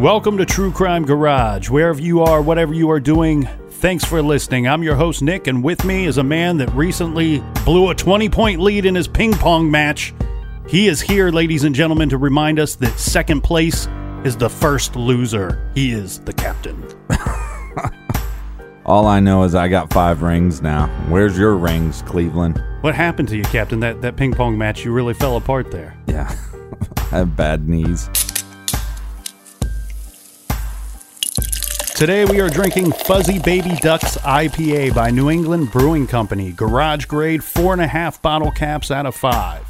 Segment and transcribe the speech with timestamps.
[0.00, 1.68] Welcome to True Crime Garage.
[1.68, 4.66] Wherever you are, whatever you are doing, thanks for listening.
[4.66, 8.30] I'm your host, Nick, and with me is a man that recently blew a 20
[8.30, 10.14] point lead in his ping pong match.
[10.66, 13.88] He is here, ladies and gentlemen, to remind us that second place
[14.24, 15.70] is the first loser.
[15.74, 16.82] He is the captain.
[18.86, 20.86] All I know is I got five rings now.
[21.10, 22.64] Where's your rings, Cleveland?
[22.80, 23.80] What happened to you, Captain?
[23.80, 25.94] That, that ping pong match, you really fell apart there.
[26.06, 26.34] Yeah,
[27.12, 28.08] I have bad knees.
[32.00, 37.44] Today we are drinking Fuzzy Baby Ducks IPA by New England Brewing Company, garage grade,
[37.44, 39.66] four and a half bottle caps out of five.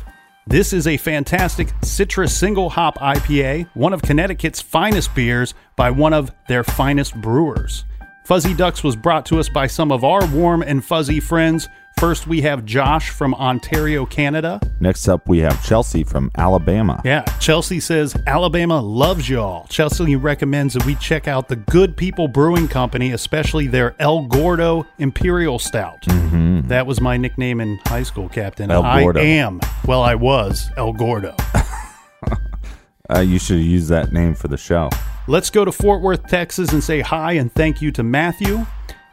[0.47, 6.13] This is a fantastic citrus single hop IPA, one of Connecticut's finest beers by one
[6.13, 7.85] of their finest brewers.
[8.27, 11.69] Fuzzy Ducks was brought to us by some of our warm and fuzzy friends.
[12.00, 14.59] First, we have Josh from Ontario, Canada.
[14.81, 17.03] Next up, we have Chelsea from Alabama.
[17.05, 19.66] Yeah, Chelsea says Alabama loves y'all.
[19.66, 24.87] Chelsea recommends that we check out the Good People Brewing Company, especially their El Gordo
[24.97, 26.00] Imperial Stout.
[26.05, 26.69] Mm-hmm.
[26.69, 28.71] That was my nickname in high school, Captain.
[28.71, 29.21] El Gordo.
[29.21, 31.37] I am, well, I was El Gordo.
[33.12, 34.89] Uh, you should use that name for the show.
[35.27, 38.65] Let's go to Fort Worth, Texas, and say hi and thank you to Matthew.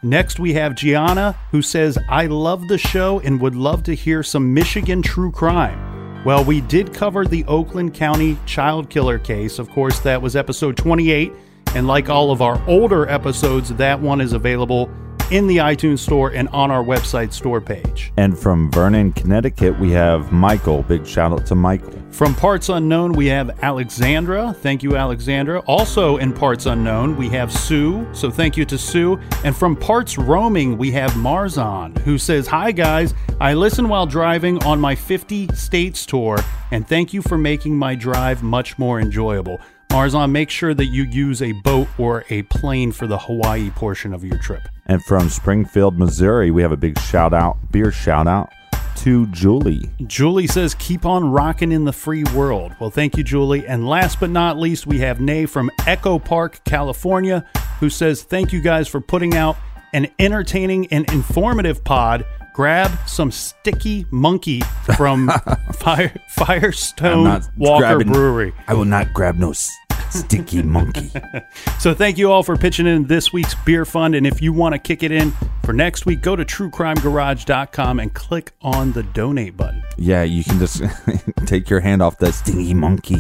[0.04, 4.22] Next, we have Gianna, who says, I love the show and would love to hear
[4.22, 6.24] some Michigan true crime.
[6.24, 9.58] Well, we did cover the Oakland County child killer case.
[9.58, 11.34] Of course, that was episode 28.
[11.74, 14.92] And like all of our older episodes, that one is available
[15.32, 18.12] in the iTunes store and on our website store page.
[18.18, 20.84] And from Vernon, Connecticut, we have Michael.
[20.84, 21.94] Big shout out to Michael.
[22.12, 24.54] From Parts Unknown, we have Alexandra.
[24.62, 25.60] Thank you, Alexandra.
[25.68, 28.08] Also in Parts Unknown, we have Sue.
[28.14, 29.20] So thank you to Sue.
[29.44, 33.14] And from Parts Roaming, we have Marzon, who says, Hi, guys.
[33.40, 36.40] I listen while driving on my 50 states tour,
[36.72, 39.62] and thank you for making my drive much more enjoyable.
[39.90, 44.14] Marzon, make sure that you use a boat or a plane for the Hawaii portion
[44.14, 44.68] of your trip.
[44.86, 48.52] And from Springfield, Missouri, we have a big shout out, beer shout out
[48.98, 49.90] to Julie.
[50.08, 52.74] Julie says, keep on rocking in the free world.
[52.80, 53.68] Well, thank you, Julie.
[53.68, 57.46] And last but not least, we have Nay from Echo Park, California,
[57.80, 59.56] who says, thank you guys for putting out
[59.94, 62.26] an entertaining and informative pod.
[62.58, 64.64] Grab some Stickee Monkee
[64.96, 65.30] from
[65.76, 68.52] Fire, Firestone Walker grabbing- Brewery.
[68.68, 69.72] I will not grab no s-
[70.10, 71.12] Stickee Monkee.
[71.80, 74.16] So thank you all for pitching in this week's beer fund.
[74.16, 75.32] And if you want to kick it in
[75.64, 79.84] for next week, go to truecrimegarage.com and click on the donate button.
[80.00, 80.82] Yeah, you can just
[81.46, 83.18] take your hand off that stingy monkey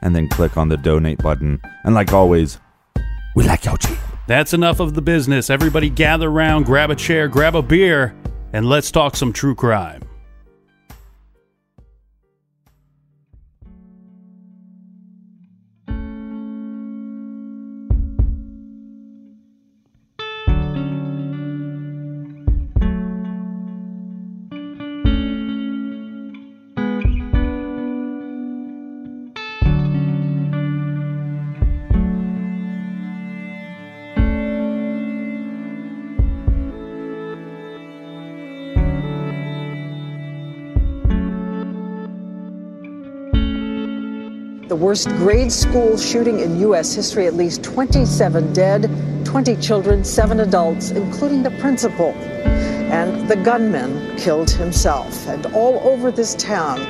[0.00, 1.60] and then click on the donate button.
[1.82, 2.60] And like always,
[3.34, 3.98] we like your cheap.
[4.28, 5.50] That's enough of the business.
[5.50, 8.14] Everybody gather around, grab a chair, grab a beer,
[8.56, 10.00] and let's talk some true crime.
[44.86, 46.94] Worst grade school shooting in U.S.
[46.94, 47.26] history.
[47.26, 48.88] At least 27 dead,
[49.24, 52.10] 20 children, seven adults, including the principal.
[52.94, 55.26] And the gunman killed himself.
[55.26, 56.80] And all over this town,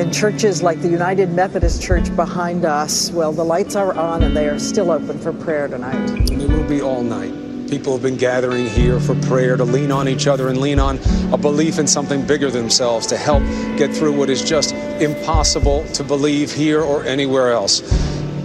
[0.00, 4.34] in churches like the United Methodist Church behind us, well, the lights are on and
[4.34, 6.08] they are still open for prayer tonight.
[6.30, 7.44] And it will be all night.
[7.68, 10.98] People have been gathering here for prayer to lean on each other and lean on
[11.30, 13.42] a belief in something bigger than themselves to help
[13.76, 17.80] get through what is just impossible to believe here or anywhere else.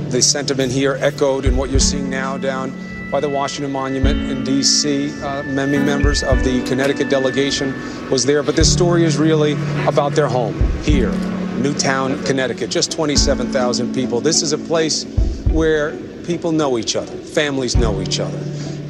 [0.09, 2.73] The sentiment here echoed in what you're seeing now down
[3.11, 5.11] by the Washington Monument in D.C.
[5.21, 7.73] Uh, many members of the Connecticut delegation
[8.09, 9.53] was there, but this story is really
[9.87, 11.11] about their home here,
[11.57, 12.69] Newtown, Connecticut.
[12.69, 14.21] Just 27,000 people.
[14.21, 15.05] This is a place
[15.47, 18.37] where people know each other, families know each other.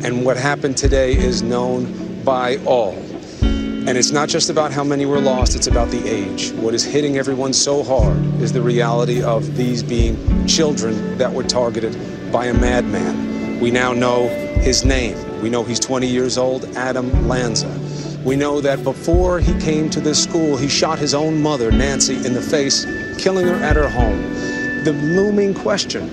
[0.04, 2.94] And what happened today is known by all.
[3.88, 6.52] And it's not just about how many were lost, it's about the age.
[6.52, 11.44] What is hitting everyone so hard is the reality of these being children that were
[11.44, 11.98] targeted
[12.32, 13.60] by a madman.
[13.60, 14.28] We now know
[14.60, 15.18] his name.
[15.42, 17.70] We know he's 20 years old, Adam Lanza.
[18.24, 22.16] We know that before he came to this school, he shot his own mother, Nancy,
[22.26, 22.86] in the face,
[23.18, 24.22] killing her at her home.
[24.84, 26.10] The looming question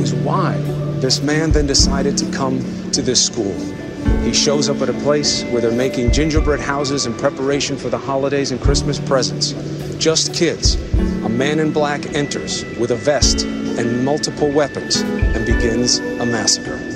[0.00, 0.56] is why
[1.00, 2.60] this man then decided to come
[2.92, 3.54] to this school.
[4.22, 7.98] He shows up at a place where they're making gingerbread houses in preparation for the
[7.98, 9.52] holidays and Christmas presents.
[9.98, 10.76] Just kids.
[11.24, 16.91] A man in black enters with a vest and multiple weapons and begins a massacre.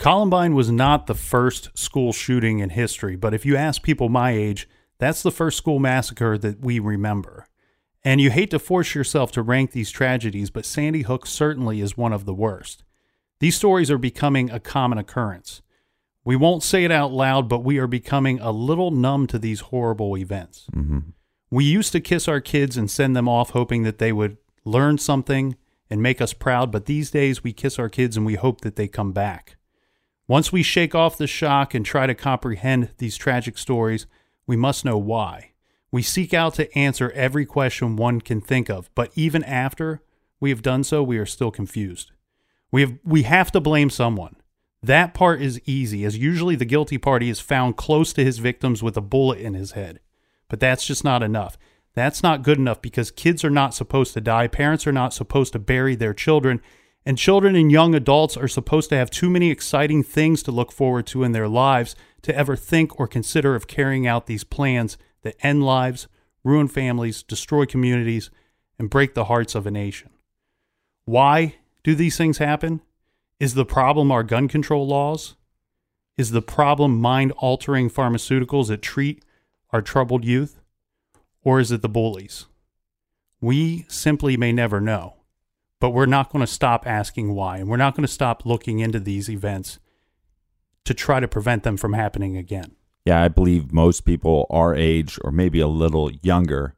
[0.00, 4.30] Columbine was not the first school shooting in history, but if you ask people my
[4.30, 4.66] age,
[4.96, 7.46] that's the first school massacre that we remember.
[8.02, 11.98] And you hate to force yourself to rank these tragedies, but Sandy Hook certainly is
[11.98, 12.82] one of the worst.
[13.40, 15.60] These stories are becoming a common occurrence.
[16.24, 19.60] We won't say it out loud, but we are becoming a little numb to these
[19.60, 20.66] horrible events.
[20.74, 21.10] Mm-hmm.
[21.50, 24.96] We used to kiss our kids and send them off hoping that they would learn
[24.96, 25.56] something
[25.90, 28.76] and make us proud, but these days we kiss our kids and we hope that
[28.76, 29.56] they come back.
[30.30, 34.06] Once we shake off the shock and try to comprehend these tragic stories,
[34.46, 35.50] we must know why.
[35.90, 40.02] We seek out to answer every question one can think of, but even after
[40.38, 42.12] we have done so, we are still confused.
[42.70, 44.36] We have we have to blame someone.
[44.80, 48.84] That part is easy, as usually the guilty party is found close to his victims
[48.84, 49.98] with a bullet in his head.
[50.48, 51.58] But that's just not enough.
[51.94, 55.54] That's not good enough because kids are not supposed to die, parents are not supposed
[55.54, 56.60] to bury their children,
[57.06, 60.70] and children and young adults are supposed to have too many exciting things to look
[60.70, 64.98] forward to in their lives to ever think or consider of carrying out these plans
[65.22, 66.08] that end lives,
[66.44, 68.30] ruin families, destroy communities,
[68.78, 70.10] and break the hearts of a nation.
[71.04, 72.82] Why do these things happen?
[73.38, 75.36] Is the problem our gun control laws?
[76.18, 79.24] Is the problem mind altering pharmaceuticals that treat
[79.70, 80.60] our troubled youth?
[81.42, 82.44] Or is it the bullies?
[83.40, 85.14] We simply may never know
[85.80, 87.58] but we're not going to stop asking why.
[87.58, 89.78] And we're not going to stop looking into these events
[90.84, 92.76] to try to prevent them from happening again.
[93.06, 96.76] Yeah, I believe most people our age or maybe a little younger,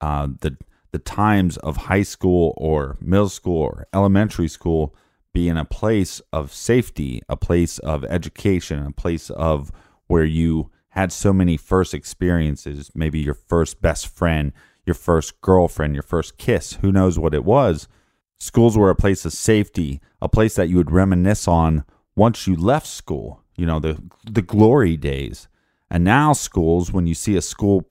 [0.00, 0.56] uh, the
[0.92, 4.94] the times of high school or middle school or elementary school
[5.32, 9.72] being a place of safety, a place of education, a place of
[10.06, 14.52] where you had so many first experiences, maybe your first best friend,
[14.86, 17.88] your first girlfriend, your first kiss, who knows what it was.
[18.38, 21.84] Schools were a place of safety, a place that you would reminisce on
[22.16, 25.48] once you left school, you know, the the glory days.
[25.90, 27.88] And now schools, when you see a school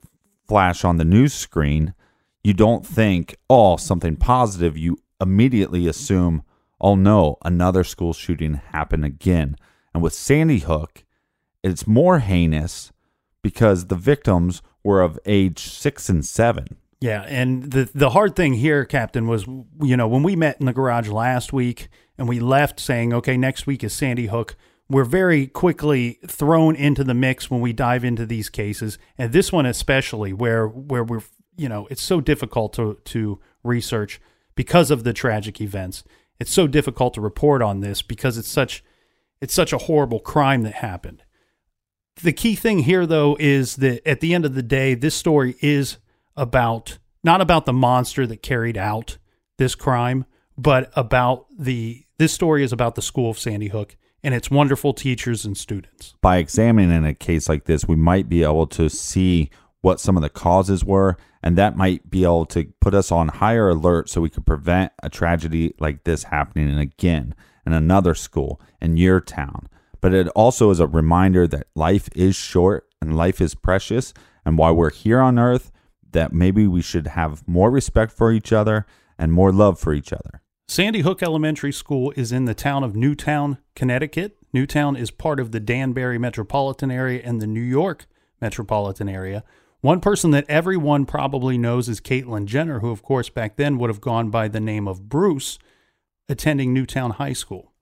[0.47, 1.93] flash on the news screen,
[2.43, 4.77] you don't think, oh, something positive.
[4.77, 6.43] You immediately assume,
[6.81, 9.55] oh no, another school shooting happened again.
[9.93, 11.05] And with Sandy Hook,
[11.63, 12.91] it's more heinous
[13.41, 16.77] because the victims were of age six and seven.
[17.03, 20.67] Yeah, and the the hard thing here, Captain, was you know when we met in
[20.67, 24.55] the garage last week and we left saying, okay, next week is Sandy Hook.
[24.87, 29.51] We're very quickly thrown into the mix when we dive into these cases, and this
[29.51, 31.23] one especially, where where we're
[31.57, 34.21] you know it's so difficult to to research
[34.55, 36.05] because of the tragic events.
[36.39, 38.81] It's so difficult to report on this because it's such
[39.41, 41.21] it's such a horrible crime that happened.
[42.21, 45.57] The key thing here, though, is that at the end of the day, this story
[45.59, 45.97] is
[46.35, 49.17] about not about the monster that carried out
[49.57, 50.25] this crime,
[50.57, 54.93] but about the this story is about the school of Sandy Hook and its wonderful
[54.93, 56.15] teachers and students.
[56.21, 59.49] By examining a case like this, we might be able to see
[59.81, 63.27] what some of the causes were, and that might be able to put us on
[63.27, 67.35] higher alert so we could prevent a tragedy like this happening again
[67.65, 69.67] in another school in your town.
[69.99, 74.13] But it also is a reminder that life is short and life is precious,
[74.45, 75.69] and while we're here on earth,
[76.13, 78.85] that maybe we should have more respect for each other
[79.17, 80.41] and more love for each other.
[80.67, 84.37] Sandy Hook Elementary School is in the town of Newtown, Connecticut.
[84.53, 88.07] Newtown is part of the Danbury metropolitan area and the New York
[88.39, 89.43] metropolitan area.
[89.81, 93.89] One person that everyone probably knows is Caitlyn Jenner, who, of course, back then would
[93.89, 95.59] have gone by the name of Bruce,
[96.29, 97.72] attending Newtown High School.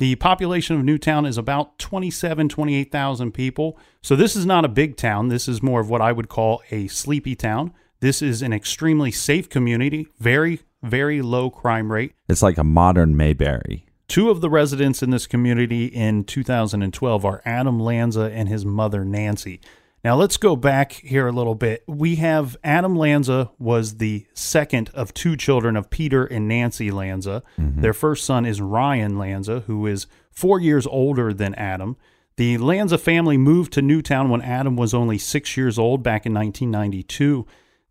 [0.00, 3.78] The population of Newtown is about 27, 28,000 people.
[4.00, 5.28] So this is not a big town.
[5.28, 7.74] This is more of what I would call a sleepy town.
[8.00, 12.14] This is an extremely safe community, very, very low crime rate.
[12.30, 13.84] It's like a modern Mayberry.
[14.08, 19.04] Two of the residents in this community in 2012 are Adam Lanza and his mother,
[19.04, 19.60] Nancy.
[20.02, 21.84] Now let's go back here a little bit.
[21.86, 27.42] We have Adam Lanza was the second of two children of Peter and Nancy Lanza.
[27.58, 27.82] Mm-hmm.
[27.82, 31.96] Their first son is Ryan Lanza, who is four years older than Adam.
[32.36, 36.32] The Lanza family moved to Newtown when Adam was only six years old back in
[36.32, 37.46] 1992.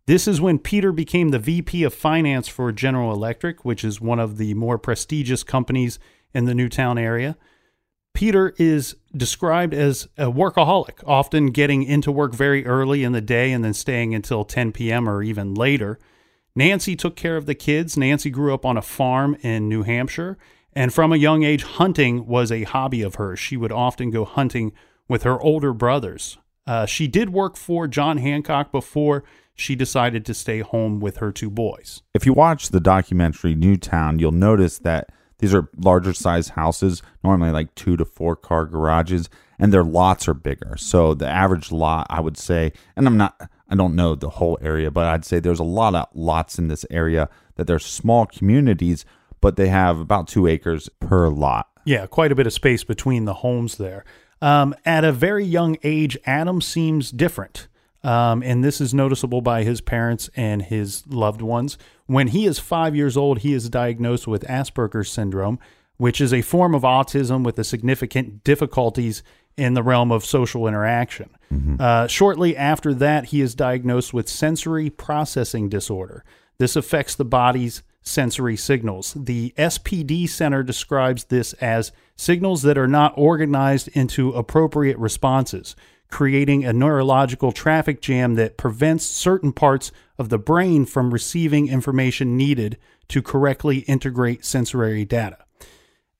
[0.06, 4.18] This is when Peter became the VP of Finance for General Electric, which is one
[4.18, 6.00] of the more prestigious companies
[6.34, 7.36] in the Newtown area.
[8.14, 13.52] Peter is described as a workaholic, often getting into work very early in the day
[13.52, 15.08] and then staying until 10 p.m.
[15.08, 15.98] or even later.
[16.54, 17.96] Nancy took care of the kids.
[17.96, 20.36] Nancy grew up on a farm in New Hampshire,
[20.74, 23.38] and from a young age, hunting was a hobby of hers.
[23.38, 24.72] She would often go hunting
[25.08, 26.38] with her older brothers.
[26.66, 29.24] Uh, she did work for John Hancock before
[29.54, 32.02] she decided to stay home with her two boys.
[32.14, 37.50] If you watch the documentary Newtown, you'll notice that these are larger size houses, normally
[37.50, 39.28] like two to four car garages,
[39.58, 40.76] and their lots are bigger.
[40.76, 44.58] So the average lot, I would say, and I'm not, I don't know the whole
[44.60, 48.26] area, but I'd say there's a lot of lots in this area that they're small
[48.26, 49.04] communities,
[49.40, 51.68] but they have about two acres per lot.
[51.84, 54.04] Yeah, quite a bit of space between the homes there.
[54.42, 57.68] Um, at a very young age, Adam seems different.
[58.02, 61.76] Um, and this is noticeable by his parents and his loved ones.
[62.06, 65.58] When he is five years old, he is diagnosed with Asperger's syndrome,
[65.98, 69.22] which is a form of autism with a significant difficulties
[69.56, 71.28] in the realm of social interaction.
[71.78, 76.24] Uh, shortly after that, he is diagnosed with sensory processing disorder.
[76.58, 79.14] This affects the body's sensory signals.
[79.14, 85.76] The SPD Center describes this as signals that are not organized into appropriate responses,
[86.10, 92.36] creating a neurological traffic jam that prevents certain parts of the brain from receiving information
[92.36, 92.76] needed
[93.08, 95.38] to correctly integrate sensory data.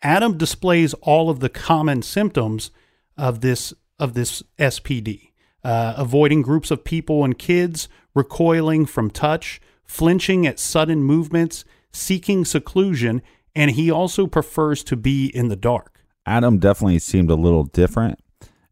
[0.03, 2.71] Adam displays all of the common symptoms
[3.17, 5.33] of this of this SPD:
[5.63, 12.45] uh, avoiding groups of people and kids, recoiling from touch, flinching at sudden movements, seeking
[12.45, 13.21] seclusion,
[13.55, 16.01] and he also prefers to be in the dark.
[16.25, 18.19] Adam definitely seemed a little different.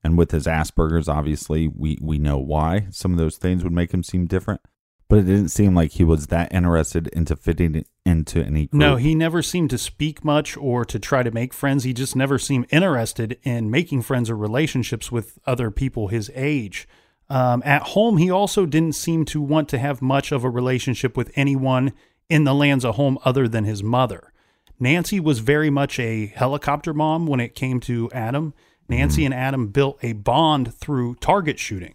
[0.08, 3.92] And with his Asperger's, obviously, we, we know why some of those things would make
[3.92, 4.62] him seem different.
[5.06, 8.80] But it didn't seem like he was that interested into fitting into any group.
[8.80, 11.84] No, he never seemed to speak much or to try to make friends.
[11.84, 16.88] He just never seemed interested in making friends or relationships with other people his age.
[17.28, 21.18] Um, at home, he also didn't seem to want to have much of a relationship
[21.18, 21.92] with anyone
[22.30, 24.32] in the Lanza home other than his mother.
[24.80, 28.54] Nancy was very much a helicopter mom when it came to Adam.
[28.88, 31.94] Nancy and Adam built a bond through target shooting.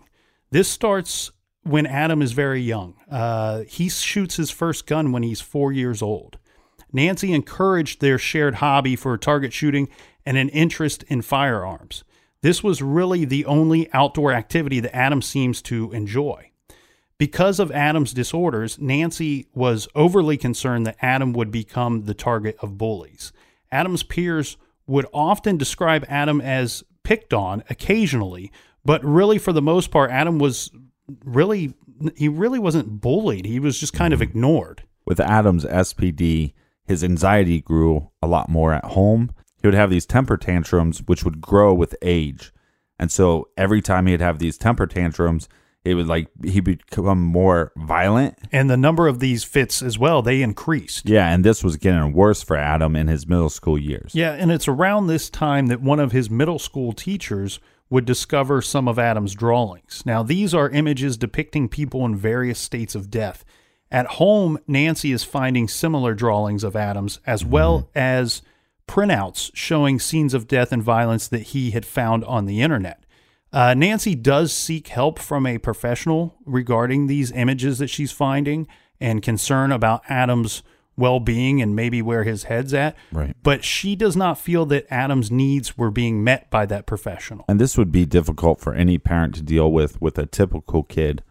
[0.52, 1.32] This starts
[1.64, 2.96] when Adam is very young.
[3.10, 6.38] Uh, he shoots his first gun when he's four years old.
[6.92, 9.90] Nancy encouraged their shared hobby for target shooting
[10.26, 12.04] and an interest in firearms.
[12.42, 16.52] This was really the only outdoor activity that Adam seems to enjoy.
[17.18, 22.78] Because of Adam's disorders, Nancy was overly concerned that Adam would become the target of
[22.78, 23.32] bullies.
[23.72, 28.52] Adam's peers would often describe Adam as picked on occasionally,
[28.86, 30.72] but really for the most part, Adam was
[31.24, 31.74] really
[32.18, 33.46] he really wasn't bullied.
[33.46, 34.32] He was just kind of mm-hmm.
[34.32, 34.84] ignored.
[35.06, 36.54] With Adam's SPD,
[36.86, 39.32] his anxiety grew a lot more at home.
[39.62, 42.52] He would have these temper tantrums, which would grow with age.
[43.00, 45.48] And so every time he'd have these temper tantrums,
[45.86, 48.38] it would like he become more violent.
[48.52, 51.10] And the number of these fits as well, they increased.
[51.10, 54.16] Yeah, and this was getting worse for Adam in his middle school years.
[54.16, 57.60] Yeah, and it's around this time that one of his middle school teachers
[57.90, 60.04] would discover some of Adam's drawings.
[60.06, 63.44] Now, these are images depicting people in various states of death.
[63.92, 67.52] At home, Nancy is finding similar drawings of Adam's as mm-hmm.
[67.52, 68.42] well as
[68.88, 73.03] printouts showing scenes of death and violence that he had found on the internet.
[73.54, 78.68] Uh, Nancy does seek help from a professional regarding these images that she's finding
[79.00, 80.64] and concern about Adam's
[80.98, 82.96] well being and maybe where his head's at.
[83.12, 83.36] Right.
[83.44, 87.46] But she does not feel that Adam's needs were being met by that professional.
[87.48, 91.24] And this would be difficult for any parent to deal with with a typical kid.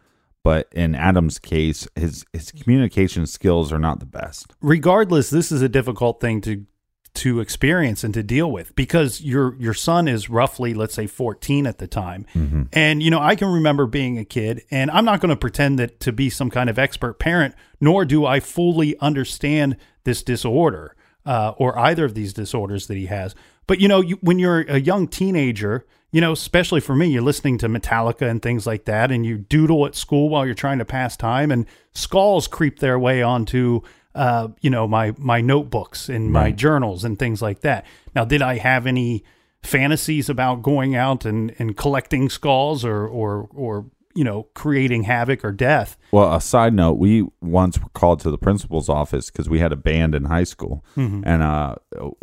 [0.44, 4.54] But in Adam's case, his his communication skills are not the best.
[4.60, 6.66] regardless, this is a difficult thing to
[7.14, 11.66] to experience and to deal with because your your son is roughly let's say 14
[11.66, 12.26] at the time.
[12.72, 15.78] And you know, I can remember being a kid and I'm not going to pretend
[15.78, 20.96] that to be some kind of expert parent nor do I fully understand this disorder
[21.26, 23.34] uh, or either of these disorders that he has.
[23.66, 27.22] But you know, you, when you're a young teenager, you know, especially for me, you're
[27.22, 30.78] listening to Metallica and things like that, and you doodle at school while you're trying
[30.78, 33.80] to pass time, and skulls creep their way onto,
[34.14, 37.84] uh, you know, my my notebooks and my journals and things like that.
[38.14, 39.24] Now, did I have any
[39.62, 45.44] fantasies about going out and, and collecting skulls or or or you know creating havoc
[45.44, 45.96] or death?
[46.10, 49.72] Well, a side note, we once were called to the principal's office because we had
[49.72, 51.22] a band in high school, Mm-hmm.
[51.24, 51.76] and uh,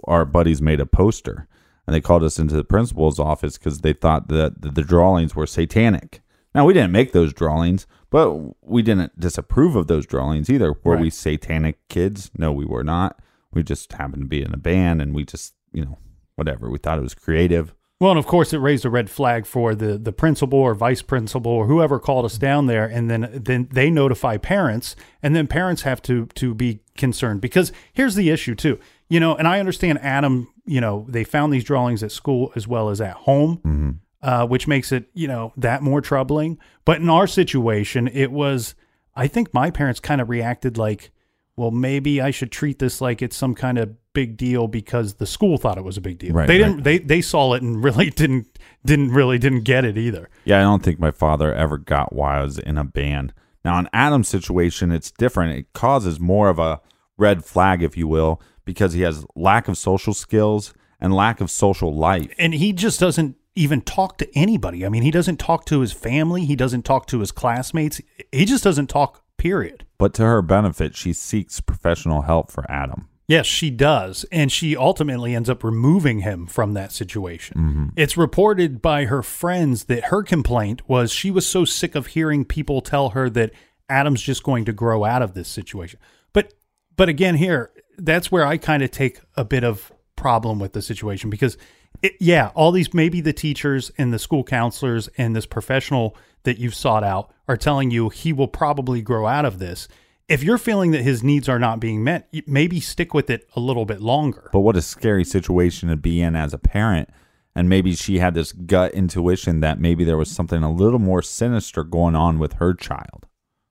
[0.06, 1.48] our buddies made a poster,
[1.88, 5.48] and they called us into the principal's office because they thought that the drawings were
[5.48, 6.22] satanic.
[6.54, 8.34] Now we didn't make those drawings, but
[8.66, 10.76] we didn't disapprove of those drawings either.
[10.84, 12.32] Were we satanic kids?
[12.38, 13.20] No, we were not.
[13.54, 15.98] We just happened to be in a band, and we just, you know,
[16.36, 16.70] whatever.
[16.70, 17.74] We thought it was creative.
[18.00, 21.02] Well, and of course, it raised a red flag for the the principal or vice
[21.02, 25.48] principal or whoever called us down there, and then then they notify parents, and then
[25.48, 28.80] parents have to to be concerned because here's the issue too,
[29.10, 32.68] you know, and I understand Adam, you know, they found these drawings at school as
[32.68, 33.92] well as at home, mm-hmm.
[34.22, 36.58] Uh, which makes it you know that more troubling.
[36.86, 38.76] But in our situation, it was,
[39.16, 41.12] I think my parents kind of reacted like,
[41.56, 45.26] well, maybe I should treat this like it's some kind of big deal because the
[45.26, 46.34] school thought it was a big deal.
[46.34, 49.98] Right, they didn't they they saw it and really didn't didn't really didn't get it
[49.98, 50.30] either.
[50.46, 53.34] Yeah, I don't think my father ever got why I was in a band.
[53.66, 55.58] Now, in Adam's situation, it's different.
[55.58, 56.82] It causes more of a
[57.18, 61.52] red flag, if you will, because he has lack of social skills and lack of
[61.52, 62.34] social life.
[62.38, 64.86] And he just doesn't even talk to anybody.
[64.86, 68.02] I mean, he doesn't talk to his family, he doesn't talk to his classmates.
[68.32, 69.86] He just doesn't talk period.
[69.98, 73.10] But to her benefit, she seeks professional help for Adam.
[73.28, 74.26] Yes, she does.
[74.32, 77.58] And she ultimately ends up removing him from that situation.
[77.58, 77.86] Mm-hmm.
[77.96, 82.44] It's reported by her friends that her complaint was she was so sick of hearing
[82.44, 83.52] people tell her that
[83.88, 86.00] Adam's just going to grow out of this situation.
[86.34, 86.54] But
[86.96, 90.82] but again here, that's where I kind of take a bit of problem with the
[90.82, 91.58] situation because
[92.02, 96.58] it, yeah, all these maybe the teachers and the school counselors and this professional that
[96.58, 99.88] you've sought out are telling you he will probably grow out of this.
[100.28, 103.60] If you're feeling that his needs are not being met, maybe stick with it a
[103.60, 104.50] little bit longer.
[104.54, 107.10] But what a scary situation to be in as a parent.
[107.56, 111.24] And maybe she had this gut intuition that maybe there was something a little more
[111.24, 113.26] sinister going on with her child.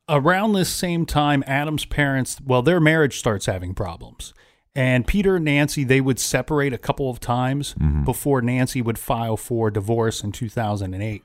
[0.08, 4.34] around this same time, Adam's parents, well, their marriage starts having problems.
[4.74, 9.36] And Peter and Nancy, they would separate a couple of times before Nancy would file
[9.36, 11.24] for divorce in 2008.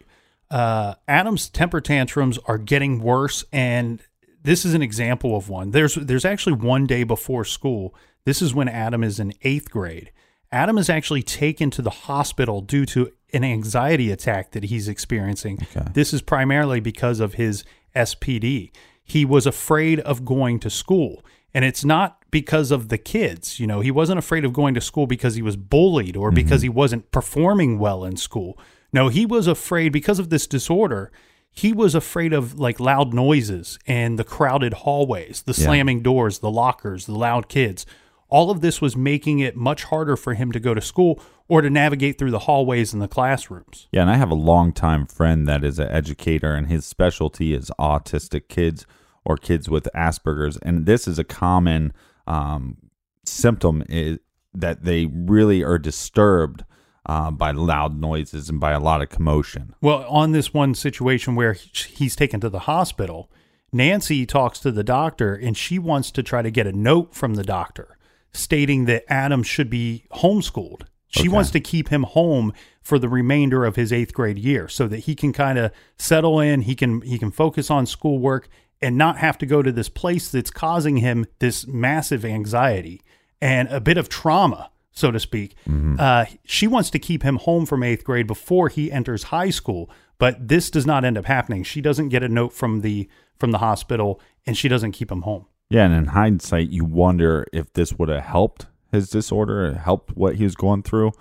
[0.49, 4.01] Uh, Adam's temper tantrums are getting worse, and
[4.43, 5.71] this is an example of one.
[5.71, 7.95] There's there's actually one day before school.
[8.25, 10.11] This is when Adam is in eighth grade.
[10.51, 15.65] Adam is actually taken to the hospital due to an anxiety attack that he's experiencing.
[15.93, 17.63] This is primarily because of his
[17.95, 18.71] SPD.
[19.03, 21.25] He was afraid of going to school.
[21.53, 23.59] And it's not because of the kids.
[23.59, 26.61] You know, he wasn't afraid of going to school because he was bullied or because
[26.61, 26.65] mm-hmm.
[26.65, 28.57] he wasn't performing well in school.
[28.91, 31.11] No, he was afraid because of this disorder.
[31.51, 35.67] He was afraid of like loud noises and the crowded hallways, the Yeah.
[35.67, 37.85] slamming doors, the lockers, the loud kids.
[38.29, 41.61] All of this was making it much harder for him to go to school or
[41.61, 43.87] to navigate through the hallways and the classrooms.
[43.91, 47.69] Yeah, and I have a longtime friend that is an educator, and his specialty is
[47.79, 48.87] autistic kids
[49.25, 50.57] or kids with Asperger's.
[50.57, 51.93] And this is a common
[52.27, 52.77] um,
[53.25, 54.19] symptom is
[54.53, 56.63] that they really are disturbed
[57.05, 59.73] uh, by loud noises and by a lot of commotion.
[59.81, 63.29] Well, on this one situation where he's taken to the hospital,
[63.71, 67.35] Nancy talks to the doctor and she wants to try to get a note from
[67.35, 67.97] the doctor
[68.31, 70.83] stating that Adam should be homeschooled.
[71.07, 71.29] She Okay.
[71.29, 74.99] wants to keep him home for the remainder of his eighth grade year so that
[74.99, 78.49] he can kind of settle in, he can he can focus on schoolwork
[78.83, 83.01] and not have to go to this place that's causing him this massive anxiety
[83.41, 85.55] and a bit of trauma, so to speak.
[85.99, 89.89] Uh, she wants to keep him home from eighth grade before he enters high school,
[90.19, 91.63] but this does not end up happening.
[91.63, 95.23] She doesn't get a note from the from the hospital, and she doesn't keep him
[95.23, 95.47] home.
[95.69, 100.35] Yeah, and in hindsight, you wonder if this would have helped his disorder, helped what
[100.35, 101.11] he was going through.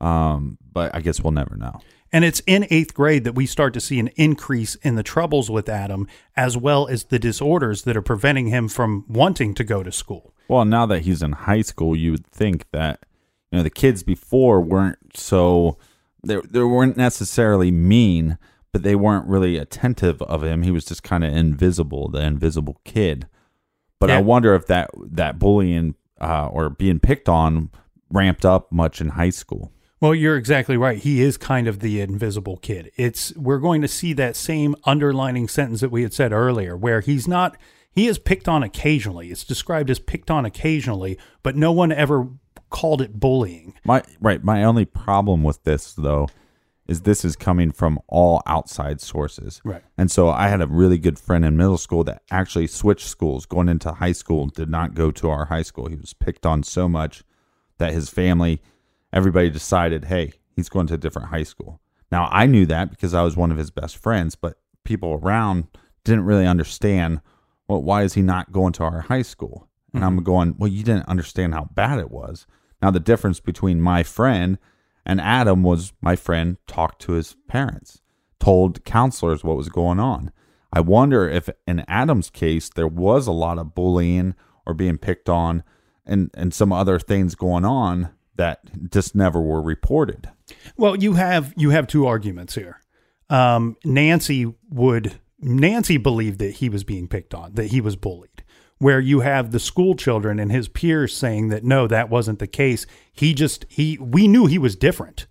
[0.00, 1.80] Um, but I guess we'll never know.
[2.12, 5.50] And it's in eighth grade that we start to see an increase in the troubles
[5.50, 9.82] with Adam, as well as the disorders that are preventing him from wanting to go
[9.82, 10.34] to school.
[10.48, 13.04] Well, now that he's in high school, you would think that
[13.50, 15.78] you know the kids before weren't so
[16.22, 18.38] they they weren't necessarily mean,
[18.72, 20.62] but they weren't really attentive of him.
[20.62, 23.26] He was just kind of invisible, the invisible kid.
[23.98, 27.70] But I wonder if that that bullying uh, or being picked on
[28.10, 29.72] ramped up much in high school.
[30.00, 30.98] Well, you're exactly right.
[30.98, 32.90] He is kind of the invisible kid.
[32.96, 37.00] It's we're going to see that same underlining sentence that we had said earlier, where
[37.00, 37.56] he's not
[37.90, 39.30] he is picked on occasionally.
[39.30, 42.28] It's described as picked on occasionally, but no one ever
[42.68, 43.74] called it bullying.
[43.84, 44.44] My right.
[44.44, 46.28] My only problem with this though
[46.86, 49.60] is this is coming from all outside sources.
[49.64, 49.82] Right.
[49.98, 53.46] And so I had a really good friend in middle school that actually switched schools
[53.46, 55.88] going into high school, did not go to our high school.
[55.88, 57.24] He was picked on so much
[57.78, 58.62] that his family,
[59.16, 61.80] everybody decided, hey, he's going to a different high school.
[62.12, 65.68] Now I knew that because I was one of his best friends, but people around
[66.04, 67.22] didn't really understand,
[67.66, 69.68] well, why is he not going to our high school?
[69.94, 70.24] And I'm mm-hmm.
[70.24, 72.46] going, well, you didn't understand how bad it was.
[72.82, 74.58] Now the difference between my friend
[75.06, 78.02] and Adam was my friend talked to his parents,
[78.38, 80.30] told counselors what was going on.
[80.74, 84.34] I wonder if in Adam's case there was a lot of bullying
[84.66, 85.64] or being picked on
[86.04, 90.30] and, and some other things going on that just never were reported.
[90.76, 92.80] Well, you have you have two arguments here.
[93.28, 98.30] Um, Nancy would Nancy believed that he was being picked on, that he was bullied.
[98.78, 102.46] Where you have the school children and his peers saying that no, that wasn't the
[102.46, 102.86] case.
[103.12, 105.26] He just he we knew he was different.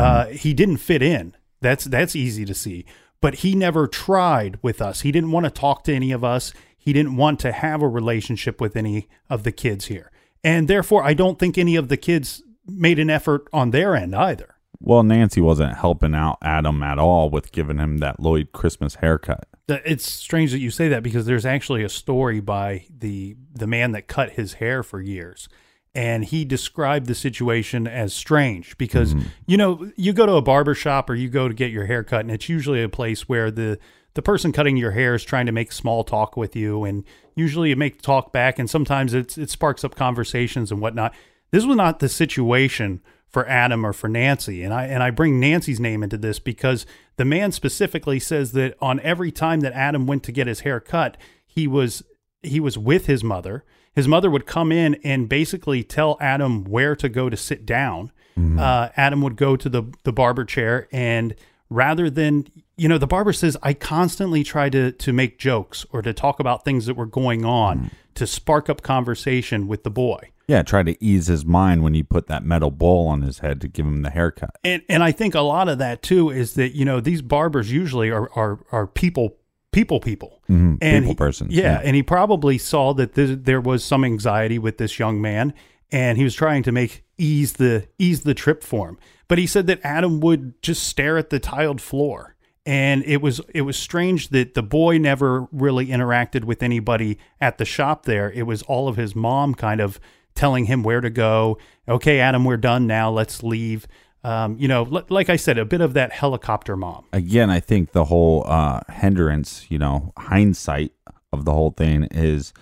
[0.00, 1.36] Uh, he didn't fit in.
[1.60, 2.86] That's that's easy to see.
[3.20, 5.00] But he never tried with us.
[5.00, 6.52] He didn't want to talk to any of us.
[6.76, 10.10] He didn't want to have a relationship with any of the kids here.
[10.44, 14.14] And therefore, I don't think any of the kids made an effort on their end
[14.14, 14.54] either.
[14.80, 19.48] Well, Nancy wasn't helping out Adam at all with giving him that Lloyd Christmas haircut.
[19.66, 23.92] It's strange that you say that because there's actually a story by the the man
[23.92, 25.48] that cut his hair for years,
[25.94, 29.28] and he described the situation as strange because mm-hmm.
[29.46, 32.04] you know you go to a barber shop or you go to get your hair
[32.04, 33.78] cut, and it's usually a place where the
[34.14, 37.70] the person cutting your hair is trying to make small talk with you, and usually
[37.70, 41.14] you make talk back, and sometimes it's it sparks up conversations and whatnot.
[41.50, 43.00] This was not the situation
[43.34, 44.62] for Adam or for Nancy.
[44.62, 48.76] And I and I bring Nancy's name into this because the man specifically says that
[48.80, 52.04] on every time that Adam went to get his hair cut, he was
[52.42, 53.64] he was with his mother.
[53.92, 58.12] His mother would come in and basically tell Adam where to go to sit down.
[58.58, 61.34] Uh, Adam would go to the the barber chair and
[61.68, 66.02] rather than you know the barber says I constantly try to to make jokes or
[66.02, 70.30] to talk about things that were going on to spark up conversation with the boy.
[70.46, 73.60] Yeah, try to ease his mind when you put that metal bowl on his head
[73.62, 74.56] to give him the haircut.
[74.64, 77.70] And and I think a lot of that too is that you know these barbers
[77.72, 79.36] usually are are are people
[79.72, 81.80] people people Mhm, and people he- persons, Yeah, yeah.
[81.84, 85.52] and he probably saw that this, there was some anxiety with this young man,
[85.90, 88.98] and he was trying to make ease the ease the trip for him.
[89.26, 92.33] But he said that Adam would just stare at the tiled floor.
[92.66, 97.58] And it was it was strange that the boy never really interacted with anybody at
[97.58, 98.30] the shop there.
[98.32, 100.00] It was all of his mom kind of
[100.34, 101.58] telling him where to go.
[101.88, 103.10] Okay, Adam, we're done now.
[103.10, 103.86] Let's leave.
[104.22, 107.04] Um, you know, li- like I said, a bit of that helicopter mom.
[107.12, 110.92] Again, I think the whole uh, hindrance, you know, hindsight
[111.32, 112.54] of the whole thing is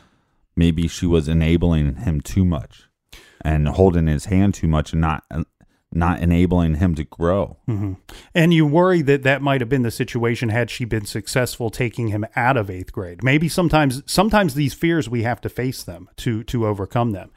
[0.57, 2.89] maybe she was enabling him too much
[3.41, 5.25] and holding his hand too much and not
[5.95, 7.57] not enabling him to grow.
[7.67, 7.95] hmm
[8.35, 12.09] And you worry that that might have been the situation had she been successful taking
[12.09, 13.23] him out of eighth grade.
[13.23, 17.31] Maybe sometimes, sometimes these fears we have to face them to to overcome them.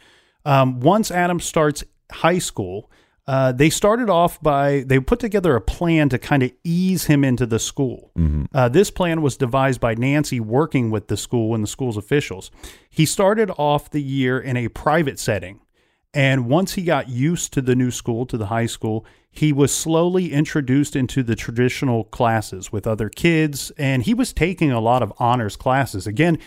[0.45, 2.91] Um, once Adam starts high school,
[3.27, 7.23] uh, they started off by they put together a plan to kind of ease him
[7.23, 8.11] into the school.
[8.53, 12.51] Uh, this plan was devised by Nancy working with the school and the school's officials.
[12.89, 15.59] He started off the year in a private setting.
[16.15, 19.75] And once he got used to the new school, to the high school, he was
[19.75, 23.71] slowly introduced into the traditional classes with other kids.
[23.77, 26.07] And he was taking a lot of honors classes.
[26.07, 26.39] Again,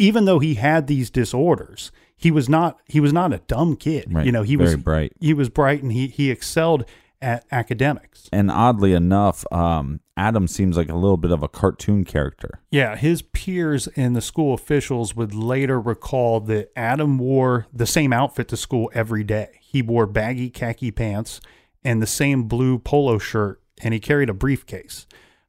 [0.00, 4.06] even though he had these disorders, he was not he was not a dumb kid.
[4.12, 4.26] Right.
[4.26, 5.12] You know, he Very was bright.
[5.20, 6.84] He was bright and he he excelled
[7.22, 8.28] at academics.
[8.32, 12.60] And oddly enough, um, Adam seems like a little bit of a cartoon character.
[12.70, 18.12] Yeah, his peers and the school officials would later recall that Adam wore the same
[18.12, 19.58] outfit to school every day.
[19.60, 21.40] He wore baggy khaki pants
[21.82, 25.06] and the same blue polo shirt, and he carried a briefcase.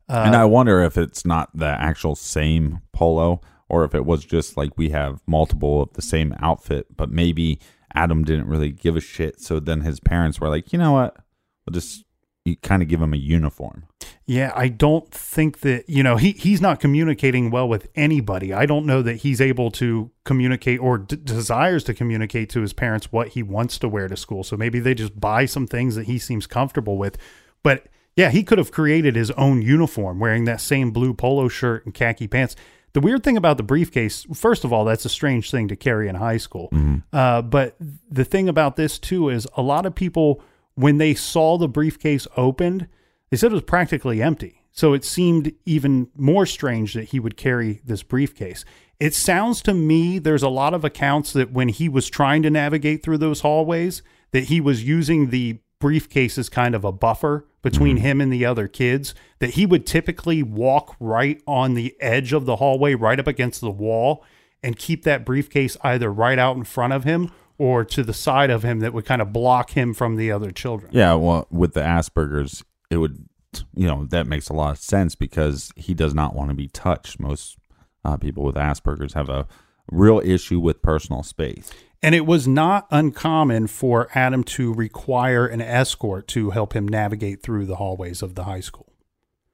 [0.09, 4.23] Uh, and I wonder if it's not the actual same polo or if it was
[4.25, 7.59] just like we have multiple of the same outfit, but maybe
[7.93, 9.41] Adam didn't really give a shit.
[9.41, 11.17] So then his parents were like, you know what?
[11.65, 12.04] We'll just
[12.45, 13.85] you kind of give him a uniform.
[14.27, 18.53] Yeah, I don't think that, you know, he, he's not communicating well with anybody.
[18.53, 22.73] I don't know that he's able to communicate or d- desires to communicate to his
[22.73, 24.43] parents what he wants to wear to school.
[24.43, 27.17] So maybe they just buy some things that he seems comfortable with.
[27.61, 31.85] But yeah, he could have created his own uniform wearing that same blue polo shirt
[31.85, 32.55] and khaki pants.
[32.93, 36.07] The weird thing about the briefcase, first of all, that's a strange thing to carry
[36.07, 36.69] in high school.
[37.11, 37.75] Uh, but
[38.09, 40.41] the thing about this too is a lot of people,
[40.75, 42.87] when they saw the briefcase opened,
[43.29, 44.61] they said it was practically empty.
[44.71, 48.65] So it seemed even more strange that he would carry this briefcase.
[48.99, 52.49] It sounds to me there's a lot of accounts that when he was trying to
[52.49, 57.47] navigate through those hallways, that he was using the briefcase as kind of a buffer
[57.61, 58.05] between mm-hmm.
[58.05, 62.45] him and the other kids, that he would typically walk right on the edge of
[62.45, 64.23] the hallway, right up against the wall,
[64.61, 68.49] and keep that briefcase either right out in front of him or to the side
[68.49, 70.91] of him that would kind of block him from the other children.
[70.93, 73.27] Yeah, well, with the Asperger's, it would,
[73.73, 76.67] you know, that makes a lot of sense because he does not want to be
[76.67, 77.19] touched.
[77.19, 77.57] Most
[78.03, 79.47] uh, people with Asperger's have a
[79.91, 81.71] real issue with personal space.
[82.01, 87.41] And it was not uncommon for Adam to require an escort to help him navigate
[87.41, 88.93] through the hallways of the high school.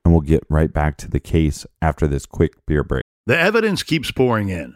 [0.03, 3.03] And we'll get right back to the case after this quick beer break.
[3.25, 4.75] The evidence keeps pouring in.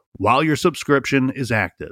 [0.13, 1.91] while your subscription is active.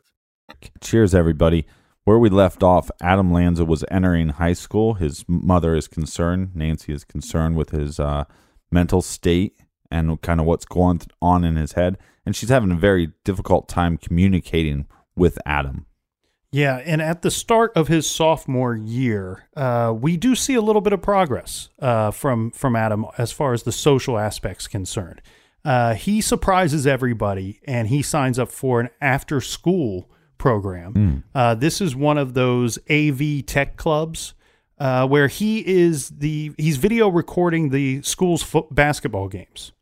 [0.81, 1.65] Cheers, everybody.
[2.05, 4.95] Where we left off, Adam Lanza was entering high school.
[4.95, 6.55] His mother is concerned.
[6.55, 8.23] Nancy is concerned with his uh,
[8.71, 9.59] mental state
[9.91, 11.97] and kind of what's going on in his head.
[12.25, 15.85] And she's having a very difficult time communicating with Adam.
[16.51, 20.81] Yeah, and at the start of his sophomore year, uh, we do see a little
[20.81, 25.21] bit of progress uh, from from Adam as far as the social aspects concerned.
[25.65, 31.23] Uh, he surprises everybody, and he signs up for an after school program.
[31.33, 31.59] Mm.
[31.59, 34.33] this is one of those AV tech clubs
[34.77, 39.73] uh, where he is the he's video recording the school's fo- basketball games.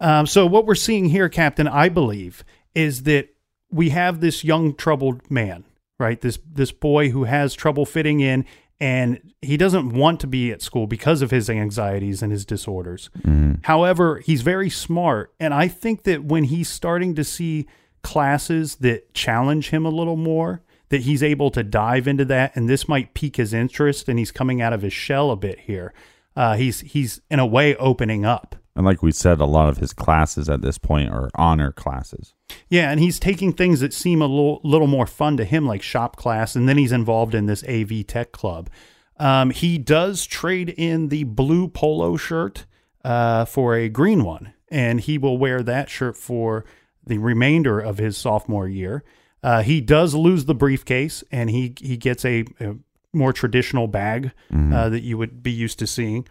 [0.00, 3.30] Um, so what we're seeing here, Captain, I believe, is that
[3.70, 5.64] we have this young troubled man
[5.98, 6.20] right?
[6.20, 8.44] This this boy who has trouble fitting in
[8.80, 13.10] and he doesn't want to be at school because of his anxieties and his disorders.
[13.18, 13.54] Mm-hmm.
[13.62, 17.66] However, he's very smart and I think that when he's starting to see
[18.02, 22.68] classes that challenge him a little more, that he's able to dive into that and
[22.68, 25.92] this might pique his interest and he's coming out of his shell a bit here.
[26.36, 28.54] Uh, he's he's in a way opening up.
[28.78, 32.32] And like we said, a lot of his classes at this point are honor classes.
[32.68, 35.82] Yeah, and he's taking things that seem a little, little more fun to him, like
[35.82, 38.70] shop class, and then he's involved in this AV Tech Club.
[39.16, 42.66] Um, he does trade in the blue polo shirt
[43.04, 46.64] uh, for a green one, and he will wear that shirt for
[47.04, 49.02] the remainder of his sophomore year.
[49.42, 52.76] Uh, he does lose the briefcase, and he he gets a, a
[53.12, 54.72] more traditional bag mm-hmm.
[54.72, 56.28] uh, that you would be used to seeing.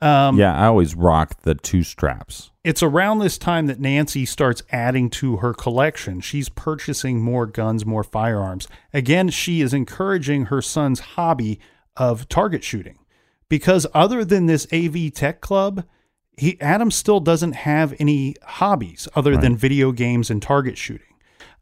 [0.00, 2.50] Um, yeah, I always rock the two straps.
[2.62, 6.20] It's around this time that Nancy starts adding to her collection.
[6.20, 8.68] She's purchasing more guns, more firearms.
[8.92, 11.58] Again, she is encouraging her son's hobby
[11.96, 12.98] of target shooting
[13.48, 15.84] because other than this AV Tech Club,
[16.36, 19.40] he Adam still doesn't have any hobbies other right.
[19.40, 21.06] than video games and target shooting.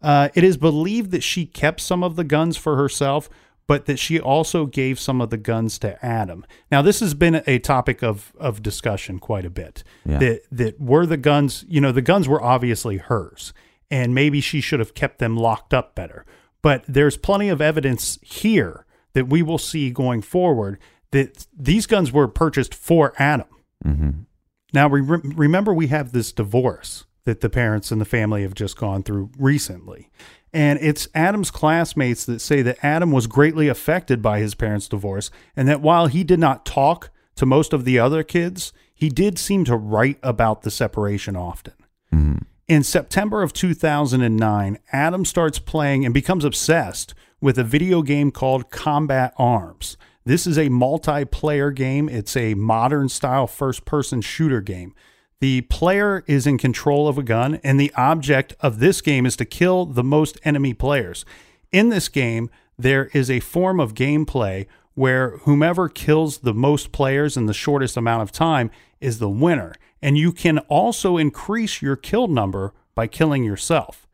[0.03, 3.31] Uh, it is believed that she kept some of the guns for herself,
[3.67, 6.45] but that she also gave some of the guns to Adam.
[6.71, 9.83] Now, this has been a topic of of discussion quite a bit.
[10.05, 10.19] Yeah.
[10.19, 13.53] That that were the guns, you know, the guns were obviously hers,
[13.91, 16.25] and maybe she should have kept them locked up better.
[16.63, 20.79] But there's plenty of evidence here that we will see going forward
[21.13, 23.49] that these guns were purchased for Adam.
[23.85, 24.11] Mm-hmm.
[24.73, 28.77] Now, re- remember, we have this divorce that the parents and the family have just
[28.77, 30.11] gone through recently.
[30.57, 35.31] And it's Adam's classmates that say that Adam was greatly affected by his parents' divorce,
[35.55, 39.39] and that while he did not talk to most of the other kids, he did
[39.39, 41.75] seem to write about the separation often.
[42.11, 42.39] Mm-hmm.
[42.69, 48.71] In September of 2009, Adam starts playing and becomes obsessed with a video game called
[48.71, 49.99] Combat Arms.
[50.25, 52.09] This is a multiplayer game.
[52.09, 54.95] It's a modern style first person shooter game.
[55.41, 59.37] The player is in control of a gun, and the object of this game is
[59.37, 61.27] to kill the most enemy players.
[61.73, 67.37] In this game, there is a form of gameplay where whomever kills the most players
[67.37, 69.75] in the shortest amount of time is the winner.
[70.01, 74.07] And you can also increase your kill number by killing yourself.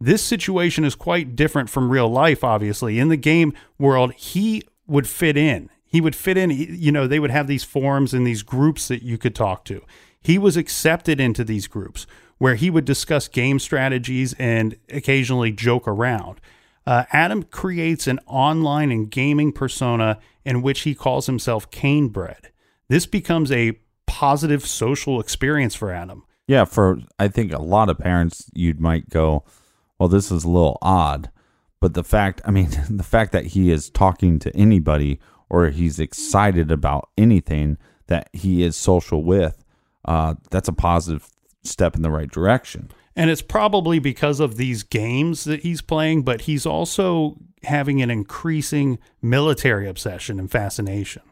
[0.00, 2.98] This situation is quite different from real life, obviously.
[2.98, 5.68] In the game world, he would fit in.
[5.84, 9.02] He would fit in, you know, they would have these forums and these groups that
[9.02, 9.82] you could talk to.
[10.22, 12.06] He was accepted into these groups
[12.38, 16.40] where he would discuss game strategies and occasionally joke around.
[16.86, 22.46] Uh, Adam creates an online and gaming persona in which he calls himself Kaynbred.
[22.88, 26.24] This becomes a positive social experience for Adam.
[26.48, 29.44] Yeah, for I think a lot of parents, you might go,
[29.98, 31.30] well, this is a little odd.
[31.80, 36.00] But the fact, I mean, the fact that he is talking to anybody or he's
[36.00, 39.61] excited about anything that he is social with,
[40.04, 41.28] uh, that's a positive
[41.62, 42.90] step in the right direction.
[43.14, 48.10] And it's probably because of these games that he's playing, but he's also having an
[48.10, 51.22] increasing military obsession and fascination.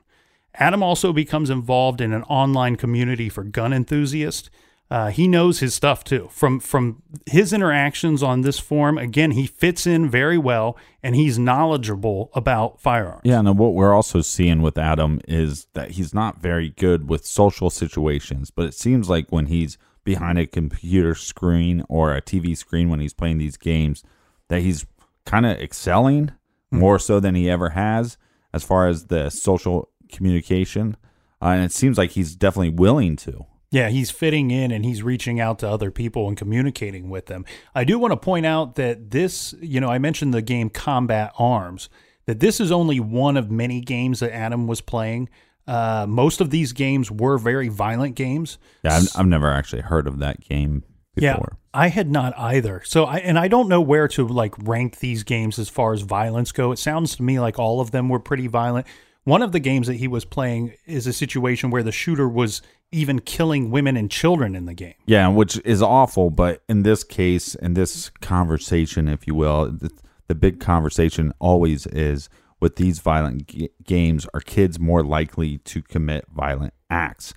[0.55, 4.51] Adam also becomes involved in an online community for gun enthusiasts.
[4.91, 6.28] Uh, he knows his stuff too.
[6.32, 11.38] From from his interactions on this forum, again, he fits in very well, and he's
[11.38, 13.20] knowledgeable about firearms.
[13.22, 17.24] Yeah, and what we're also seeing with Adam is that he's not very good with
[17.24, 18.51] social situations.
[18.51, 22.99] But it seems like when he's behind a computer screen or a TV screen when
[22.99, 24.03] he's playing these games,
[24.49, 24.86] that he's
[25.24, 26.80] kind of excelling mm-hmm.
[26.80, 28.18] more so than he ever has
[28.53, 30.97] as far as the social communication.
[31.41, 33.47] Uh, and it seems like he's definitely willing to.
[33.71, 37.45] Yeah, he's fitting in and he's reaching out to other people and communicating with them.
[37.75, 41.33] I do want to point out that this, you know, I mentioned the game Combat
[41.39, 41.89] Arms,
[42.27, 45.29] that this is only one of many games that Adam was playing.
[45.68, 48.59] Uh, most of these games were very violent games.
[48.83, 50.83] Yeah, I've, I've never actually heard of that game
[51.14, 51.53] before.
[51.53, 52.83] Yeah, I had not either.
[52.85, 56.03] So I and I don't know where to like rank these games as far as
[56.03, 56.73] violence go.
[56.73, 58.87] It sounds to me like all of them were pretty violent.
[59.25, 62.62] One of the games that he was playing is a situation where the shooter was
[62.91, 64.95] even killing women and children in the game.
[65.07, 66.31] Yeah, which is awful.
[66.31, 69.91] But in this case, in this conversation, if you will, the,
[70.27, 72.29] the big conversation always is
[72.61, 77.35] with these violent g- games are kids more likely to commit violent acts?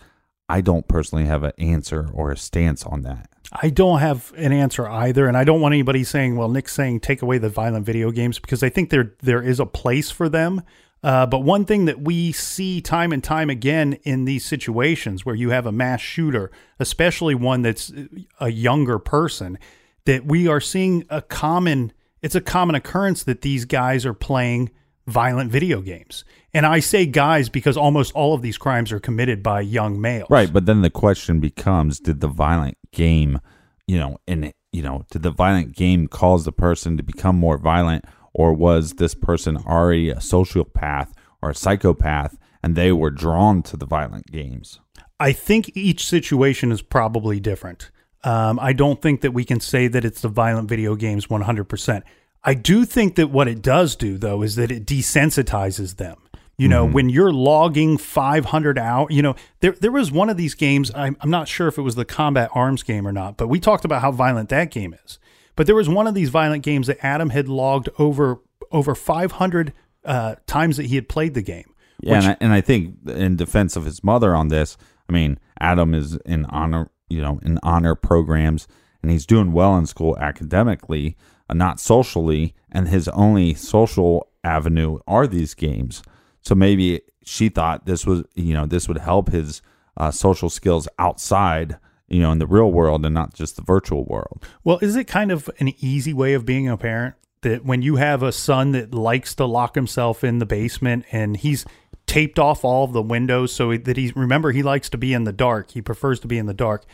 [0.50, 3.30] I don't personally have an answer or a stance on that.
[3.52, 7.02] I don't have an answer either, and I don't want anybody saying, "Well, Nick's saying
[7.02, 10.28] take away the violent video games," because I think there there is a place for
[10.28, 10.62] them.
[11.04, 15.36] Uh, but one thing that we see time and time again in these situations where
[15.36, 16.50] you have a mass shooter,
[16.80, 17.92] especially one that's
[18.40, 19.60] a younger person,
[20.06, 21.92] that we are seeing a common
[22.22, 24.72] it's a common occurrence that these guys are playing
[25.06, 26.24] violent video games.
[26.54, 30.30] And I say guys because almost all of these crimes are committed by young males.
[30.30, 33.42] Right, but then the question becomes did the violent game,
[33.88, 37.58] you know, and you know, did the violent game cause the person to become more
[37.58, 41.12] violent or was this person already a sociopath
[41.42, 44.80] or a psychopath and they were drawn to the violent games?
[45.20, 47.92] I think each situation is probably different.
[48.24, 52.04] Um, I don't think that we can say that it's the violent video games 100%.
[52.44, 56.18] I do think that what it does do, though, is that it desensitizes them.
[56.58, 56.94] You know, mm-hmm.
[56.94, 60.92] when you're logging 500 hours, you know, there there was one of these games.
[60.94, 63.60] I'm, I'm not sure if it was the Combat Arms game or not, but we
[63.60, 65.18] talked about how violent that game is.
[65.56, 68.40] But there was one of these violent games that Adam had logged over
[68.72, 69.74] over 500
[70.04, 71.74] uh, times that he had played the game.
[72.02, 74.78] Yeah, which, and, I, and I think in defense of his mother on this,
[75.08, 78.68] I mean, Adam is in honor, you know, in honor programs,
[79.02, 81.18] and he's doing well in school academically
[81.54, 86.04] not socially, and his only social avenue are these games.
[86.42, 89.62] So maybe she thought this was, you know, this would help his
[89.98, 91.78] uh, social skills outside,
[92.08, 94.46] you know, in the real world and not just the virtual world.
[94.64, 97.98] Well, is it kind of an easy way of being a parent that when you
[97.98, 101.66] have a son that likes to lock himself in the basement and he's
[102.06, 105.24] taped off all of the windows so that he remember he likes to be in
[105.24, 106.86] the dark, he prefers to be in the dark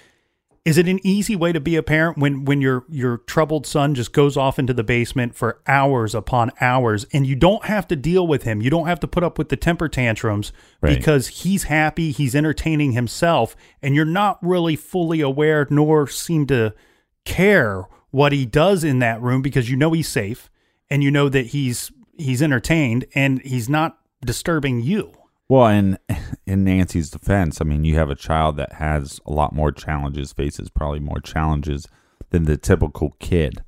[0.65, 3.95] is it an easy way to be a parent when when your your troubled son
[3.95, 7.95] just goes off into the basement for hours upon hours and you don't have to
[7.95, 8.61] deal with him.
[8.61, 10.51] You don't have to put up with the temper tantrums
[10.81, 10.97] right.
[10.97, 16.73] because he's happy, he's entertaining himself and you're not really fully aware nor seem to
[17.25, 20.49] care what he does in that room because you know he's safe
[20.89, 25.13] and you know that he's he's entertained and he's not disturbing you.
[25.49, 25.97] Well, in
[26.45, 30.31] in Nancy's defense, I mean, you have a child that has a lot more challenges,
[30.31, 31.87] faces probably more challenges
[32.29, 33.63] than the typical kid.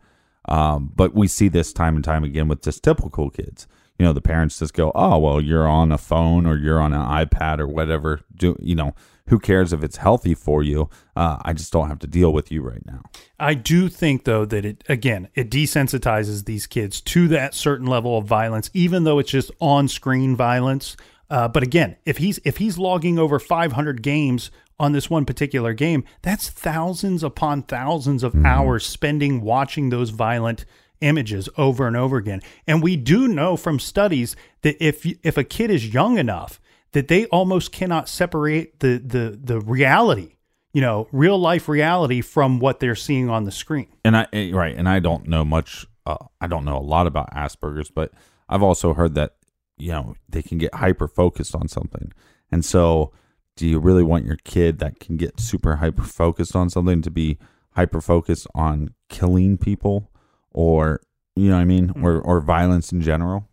[0.47, 3.67] Um, but we see this time and time again with just typical kids.
[3.99, 6.93] you know the parents just go, oh well, you're on a phone or you're on
[6.93, 8.21] an iPad or whatever.
[8.35, 8.93] Do you know?
[9.27, 10.89] Who cares if it's healthy for you?
[11.15, 13.03] Uh, I just don't have to deal with you right now.
[13.39, 18.17] I do think though that it again it desensitizes these kids to that certain level
[18.17, 20.97] of violence, even though it's just on-screen violence.
[21.31, 25.73] Uh, but again, if he's if he's logging over 500 games on this one particular
[25.73, 30.65] game, that's thousands upon thousands of hours spending watching those violent
[30.99, 32.41] images over and over again.
[32.67, 36.59] And we do know from studies that if if a kid is young enough
[36.91, 40.35] that they almost cannot separate the the the reality,
[40.73, 43.87] you know, real life reality from what they're seeing on the screen.
[44.03, 45.85] And I eh, right, and I don't know much.
[46.05, 48.11] Uh, I don't know a lot about Asperger's, but
[48.49, 49.35] I've also heard that
[49.81, 52.11] you know they can get hyper focused on something,
[52.51, 53.11] and so
[53.55, 57.11] do you really want your kid that can get super hyper focused on something to
[57.11, 57.37] be
[57.71, 60.11] hyper focused on killing people,
[60.51, 61.01] or
[61.35, 62.05] you know what I mean, hmm.
[62.05, 63.47] or or violence in general?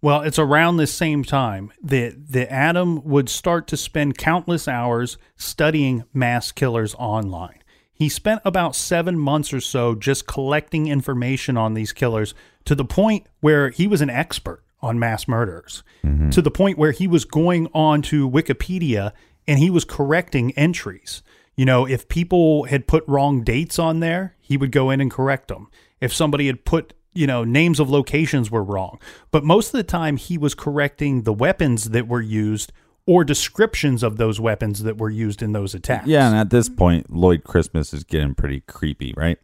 [0.00, 5.18] Well, it's around this same time that, that Adam would start to spend countless hours
[5.36, 7.58] studying mass killers online.
[7.92, 12.32] He spent about seven months or so just collecting information on these killers
[12.64, 16.30] to the point where he was an expert on mass murderers, mm-hmm.
[16.30, 19.12] to the point where he was going on to Wikipedia
[19.46, 21.22] and he was correcting entries.
[21.56, 25.10] You know, if people had put wrong dates on there, he would go in and
[25.10, 25.68] correct them.
[26.00, 29.00] If somebody had put you know, names of locations were wrong.
[29.32, 32.72] But most of the time, he was correcting the weapons that were used
[33.06, 36.06] or descriptions of those weapons that were used in those attacks.
[36.06, 39.38] Yeah, and at this point, Lloyd Christmas is getting pretty creepy, right?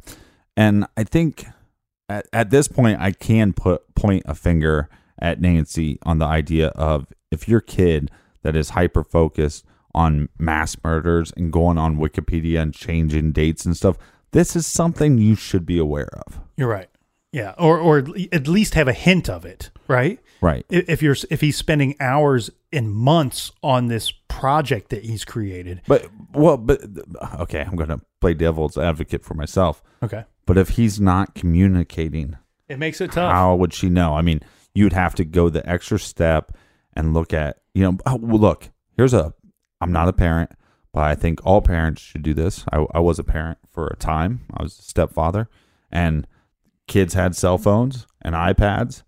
[0.56, 1.46] And I think
[2.08, 4.88] at, at this point, I can put point a finger
[5.18, 8.10] at Nancy on the idea of if your kid
[8.42, 13.76] that is hyper focused on mass murders and going on Wikipedia and changing dates and
[13.76, 13.96] stuff,
[14.32, 16.40] this is something you should be aware of.
[16.56, 16.88] You're right.
[17.32, 17.98] Yeah, or or
[18.32, 20.20] at least have a hint of it, right?
[20.40, 20.64] Right.
[20.70, 25.82] If you're if he's spending hours and months on this project that he's created.
[25.88, 26.80] But well, but
[27.40, 29.82] okay, I'm going to play devil's advocate for myself.
[30.00, 30.24] Okay.
[30.46, 32.36] But if he's not communicating,
[32.68, 33.32] It makes it tough.
[33.32, 34.14] how would she know?
[34.14, 34.40] I mean,
[34.74, 36.56] you'd have to go the extra step
[36.94, 39.32] and look at, you know, oh, well, look, here's a,
[39.80, 40.50] I'm not a parent,
[40.92, 42.64] but I think all parents should do this.
[42.72, 45.48] I, I was a parent for a time, I was a stepfather,
[45.90, 46.26] and
[46.86, 49.02] kids had cell phones and iPads,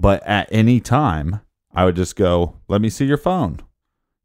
[0.00, 1.40] but at any time,
[1.74, 3.60] I would just go, let me see your phone.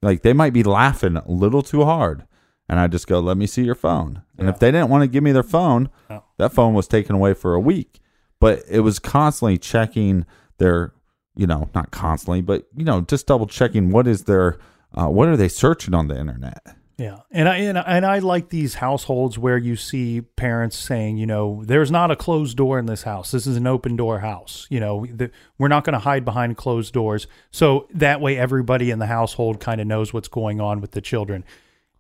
[0.02, 2.26] Like they might be laughing a little too hard.
[2.70, 4.22] And I just go, let me see your phone.
[4.38, 6.24] And if they didn't want to give me their phone, Oh.
[6.38, 8.00] that phone was taken away for a week.
[8.40, 10.26] But it was constantly checking
[10.58, 10.94] their,
[11.36, 14.58] you know, not constantly, but you know, just double checking what is their,
[14.96, 16.62] uh, what are they searching on the internet?
[16.96, 21.18] Yeah, and I and, I- and I like these households where you see parents saying,
[21.18, 23.32] you know, there's not a closed door in this house.
[23.32, 24.68] This is an open door house.
[24.70, 27.26] You know, the, we're not going to hide behind closed doors.
[27.50, 31.02] So that way, everybody in the household kind of knows what's going on with the
[31.02, 31.44] children.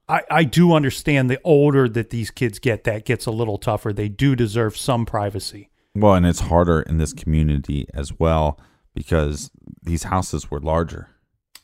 [0.07, 3.93] I, I do understand the older that these kids get, that gets a little tougher.
[3.93, 5.69] They do deserve some privacy.
[5.95, 8.59] Well, and it's harder in this community as well
[8.95, 11.09] because these houses were larger.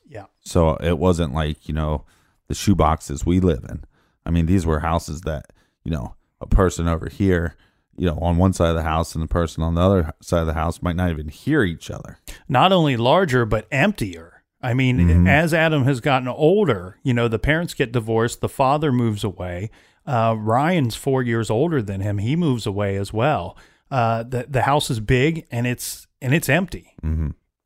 [0.07, 0.25] Yeah.
[0.41, 2.05] So it wasn't like, you know,
[2.47, 3.83] the shoe boxes we live in.
[4.25, 5.51] I mean, these were houses that,
[5.83, 7.55] you know, a person over here,
[7.97, 10.41] you know, on one side of the house and the person on the other side
[10.41, 12.17] of the house might not even hear each other.
[12.47, 14.43] not only larger but emptier.
[14.61, 18.91] I mean, as Adam has gotten older, you know, the parents get divorced, the father
[18.91, 19.69] moves away.
[20.05, 23.55] Uh, Ryan's four years older than him; he moves away as well.
[23.91, 26.95] Uh, the the house is big and it's and it's empty.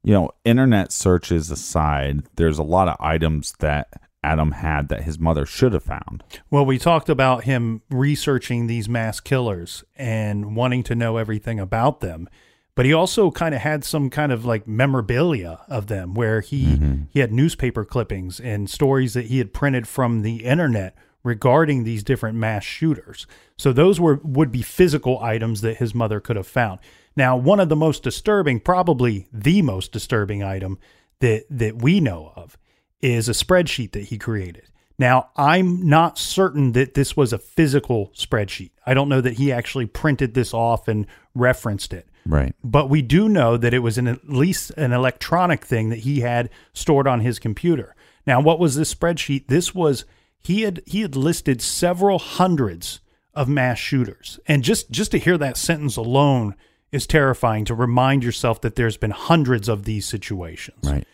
[0.05, 3.88] You know, internet searches aside, there's a lot of items that
[4.24, 6.24] Adam had that his mother should have found.
[6.49, 11.99] Well, we talked about him researching these mass killers and wanting to know everything about
[12.01, 12.30] them.
[12.76, 16.80] But he also kind of had some kind of like memorabilia of them where he
[17.11, 22.03] he had newspaper clippings and stories that he had printed from the internet regarding these
[22.03, 23.26] different mass shooters.
[23.57, 26.80] So those were would be physical items that his mother could have found.
[27.15, 30.80] Now, one of the most disturbing, probably the most disturbing item
[31.19, 32.57] that that we know of
[33.01, 34.69] is a spreadsheet that he created.
[34.99, 38.71] Now, I'm not certain that this was a physical spreadsheet.
[38.86, 42.07] I don't know that he actually printed this off and referenced it.
[42.26, 42.55] Right.
[42.63, 46.21] But we do know that it was an, at least an electronic thing that he
[46.21, 47.95] had stored on his computer.
[48.26, 49.47] Now, what was this spreadsheet?
[49.47, 50.05] This was
[50.44, 53.00] he had he had listed several hundreds
[53.34, 54.39] of mass shooters.
[54.46, 56.56] And just just to hear that sentence alone
[56.91, 61.08] is terrifying to remind yourself that there's been hundreds of these situations Right.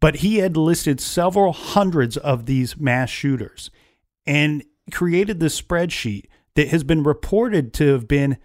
[0.00, 3.70] but he had listed several hundreds of these mass shooters
[4.26, 6.24] and created this spreadsheet
[6.56, 8.38] that has been reported to have been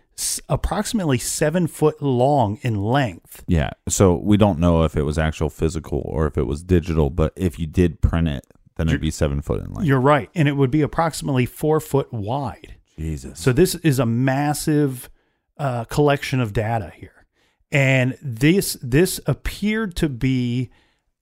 [0.47, 3.43] approximately seven foot long in length.
[3.47, 3.71] Yeah.
[3.89, 7.33] So we don't know if it was actual physical or if it was digital, but
[7.35, 8.45] if you did print it,
[8.75, 9.87] then it'd be seven foot in length.
[9.87, 12.75] You're right, and it would be approximately four foot wide.
[12.97, 13.39] Jesus.
[13.39, 15.09] So this is a massive
[15.57, 17.25] uh, collection of data here,
[17.71, 20.71] and this this appeared to be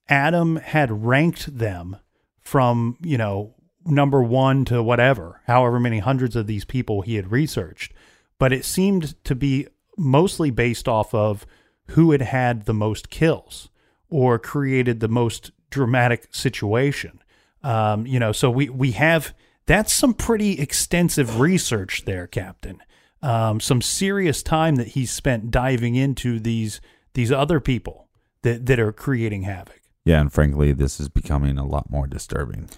[0.07, 1.97] Adam had ranked them
[2.39, 7.31] from you know number one to whatever, however many hundreds of these people he had
[7.31, 7.93] researched,
[8.37, 11.45] but it seemed to be mostly based off of
[11.87, 13.69] who had had the most kills
[14.09, 17.20] or created the most dramatic situation.
[17.63, 19.33] Um, you know, so we we have
[19.65, 22.81] that's some pretty extensive research there, Captain.
[23.21, 26.81] Um, some serious time that he's spent diving into these
[27.13, 28.07] these other people
[28.41, 29.81] that that are creating havoc.
[30.05, 32.69] yeah, and frankly, this is becoming a lot more disturbing.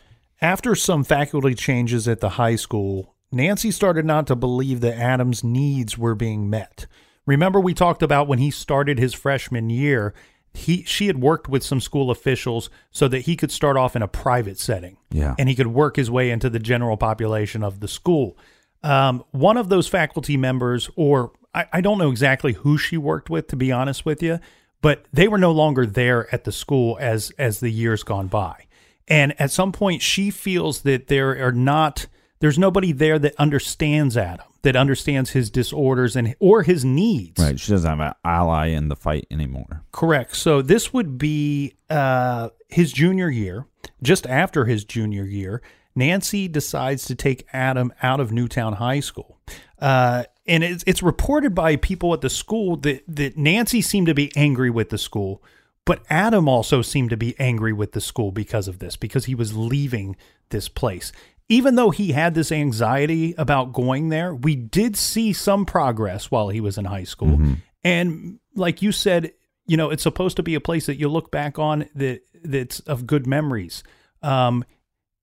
[0.41, 5.43] After some faculty changes at the high school, Nancy started not to believe that Adam's
[5.43, 6.85] needs were being met.
[7.25, 10.13] Remember, we talked about when he started his freshman year,
[10.53, 14.01] he she had worked with some school officials so that he could start off in
[14.01, 14.97] a private setting.
[15.11, 15.35] Yeah.
[15.39, 18.37] And he could work his way into the general population of the school.
[18.83, 23.29] Um, one of those faculty members, or I, I don't know exactly who she worked
[23.29, 24.39] with, to be honest with you,
[24.81, 28.67] but they were no longer there at the school as as the years gone by.
[29.07, 32.07] And at some point, she feels that there are not
[32.43, 37.41] there's nobody there that understands Adam, that understands his disorders and or his needs.
[37.41, 37.57] Right.
[37.57, 39.85] She doesn't have an ally in the fight anymore.
[39.93, 40.35] Correct.
[40.35, 43.65] So this would be uh, his junior year.
[44.01, 45.61] Just after his junior year,
[45.95, 49.39] Nancy decides to take Adam out of Newtown High School.
[49.79, 54.13] Uh, and it's, it's reported by people at the school that, that Nancy seemed to
[54.13, 55.41] be angry with the school,
[55.85, 59.35] but Adam also seemed to be angry with the school because of this, because he
[59.35, 60.17] was leaving
[60.49, 61.13] this place.
[61.53, 66.49] Even though he had this anxiety about going there, we did see some progress while
[66.49, 67.37] he was in high school.
[67.83, 69.33] And like you said,
[69.67, 72.79] you know, it's supposed to be a place that you look back on that that's
[72.81, 73.83] of good memories.
[74.23, 74.65] Um,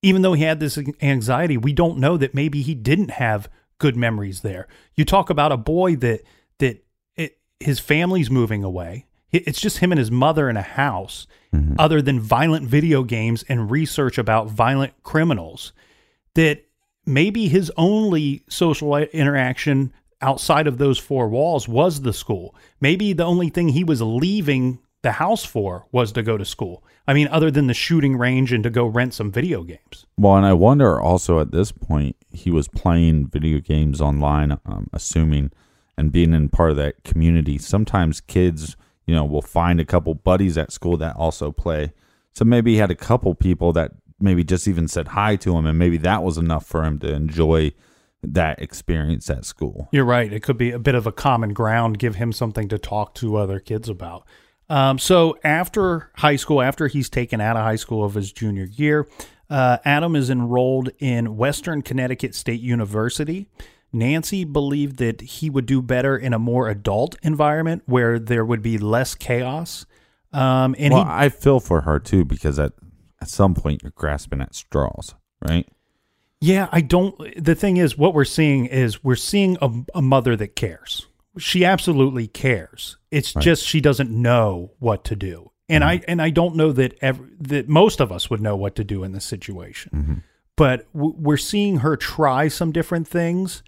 [0.03, 3.97] even though he had this anxiety, we don't know that maybe he didn't have good
[3.97, 4.69] memories there.
[4.95, 6.21] You talk about a boy that
[6.59, 6.85] that
[7.17, 9.07] it, his family's moving away.
[9.33, 11.27] It's just him and his mother in a house,
[11.79, 15.73] other than violent video games and research about violent criminals.
[16.35, 16.65] That
[17.07, 22.55] maybe his only social interaction outside of those four walls was the school.
[22.81, 26.85] Maybe the only thing he was leaving the house for was to go to school.
[27.07, 30.07] I mean, other than the shooting range and to go rent some video games.
[30.19, 34.89] Well, and I wonder also at this point, he was playing video games online, um,
[34.93, 35.51] assuming,
[35.97, 37.59] and being in part of that community.
[37.59, 38.77] Sometimes kids,
[39.07, 41.93] you know, will find a couple buddies at school that also play.
[42.33, 45.67] So maybe he had a couple people that maybe just even said hi to him,
[45.67, 47.73] and maybe that was enough for him to enjoy
[48.23, 49.89] that experience at school.
[49.93, 50.33] You're right.
[50.33, 53.37] It could be a bit of a common ground, give him something to talk to
[53.37, 54.27] other kids about.
[54.69, 58.65] Um, so after high school, after he's taken out of high school of his junior
[58.65, 59.09] year,
[59.49, 63.49] uh, Adam is enrolled in Western Connecticut State University.
[63.93, 68.63] Nancy believed that he would do better in a more adult environment where there would
[68.63, 69.87] be less chaos.
[70.33, 72.73] Um, and well, he, I feel for her too because at
[73.21, 75.15] at some point you're grasping at straws,
[75.47, 75.69] right?
[76.41, 77.15] Yeah, I don't.
[77.43, 81.07] The thing is, what we're seeing is we're seeing a, a mother that cares.
[81.39, 82.97] She absolutely cares.
[83.11, 83.45] It's Right.
[83.45, 86.05] just she doesn't know what to do, and I mm-hmm.
[86.09, 89.05] and I don't know that ever that most of us would know what to do
[89.05, 89.93] in this situation.
[89.95, 90.15] Mm-hmm.
[90.57, 93.63] But w- we're seeing her try some different things.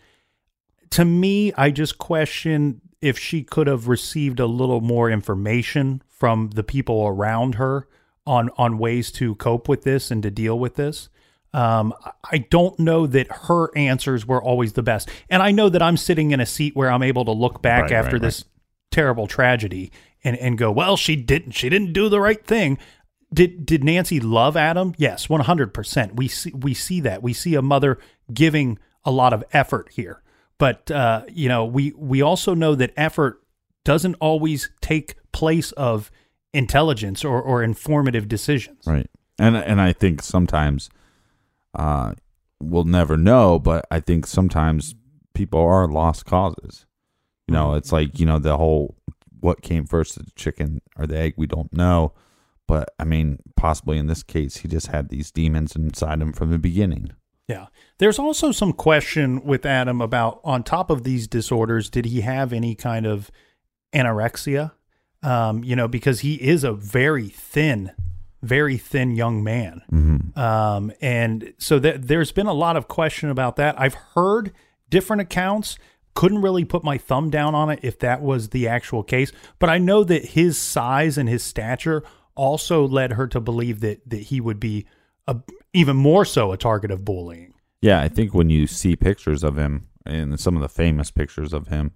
[0.90, 6.50] To me, I just question if she could have received a little more information from
[6.50, 7.86] the people around her
[8.26, 11.08] on on ways to cope with this and to deal with this.
[11.54, 11.92] Um,
[12.30, 15.96] I don't know that her answers were always the best, and I know that I'm
[15.96, 18.44] sitting in a seat where I'm able to look back Right, after right, this
[18.90, 19.92] terrible tragedy
[20.24, 22.78] and and go, well, she didn't she didn't do the right thing.
[23.34, 24.94] Did did Nancy love Adam?
[24.96, 26.16] Yes, one hundred percent.
[26.16, 27.98] We see we see that we see a mother
[28.32, 30.22] giving a lot of effort here,
[30.58, 33.42] but uh, you know we we also know that effort
[33.84, 36.10] doesn't always take place of
[36.52, 38.86] intelligence or, or informative decisions.
[38.86, 39.08] Right.
[39.38, 40.90] And and I think sometimes
[41.74, 42.14] uh
[42.60, 44.94] we'll never know, but I think sometimes
[45.34, 46.86] people are lost causes.
[47.48, 48.96] You know, it's like, you know, the whole
[49.40, 52.12] what came first, the chicken or the egg, we don't know.
[52.68, 56.50] But I mean, possibly in this case, he just had these demons inside him from
[56.50, 57.12] the beginning.
[57.48, 57.66] Yeah.
[57.98, 62.52] There's also some question with Adam about on top of these disorders, did he have
[62.52, 63.30] any kind of
[63.92, 64.72] anorexia?
[65.22, 67.92] Um, you know, because he is a very thin,
[68.42, 69.82] very thin young man.
[70.36, 73.80] Um, and so th- there's been a lot of question about that.
[73.80, 74.52] I've heard
[74.90, 75.78] different accounts.
[76.14, 79.70] Couldn't really put my thumb down on it if that was the actual case, but
[79.70, 82.02] I know that his size and his stature
[82.34, 84.86] also led her to believe that that he would be
[85.26, 85.36] a,
[85.72, 87.54] even more so a target of bullying.
[87.80, 91.52] Yeah, I think when you see pictures of him and some of the famous pictures
[91.52, 91.92] of him,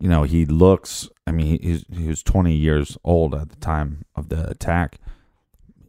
[0.00, 1.08] you know, he looks.
[1.26, 4.98] I mean, he, he was 20 years old at the time of the attack.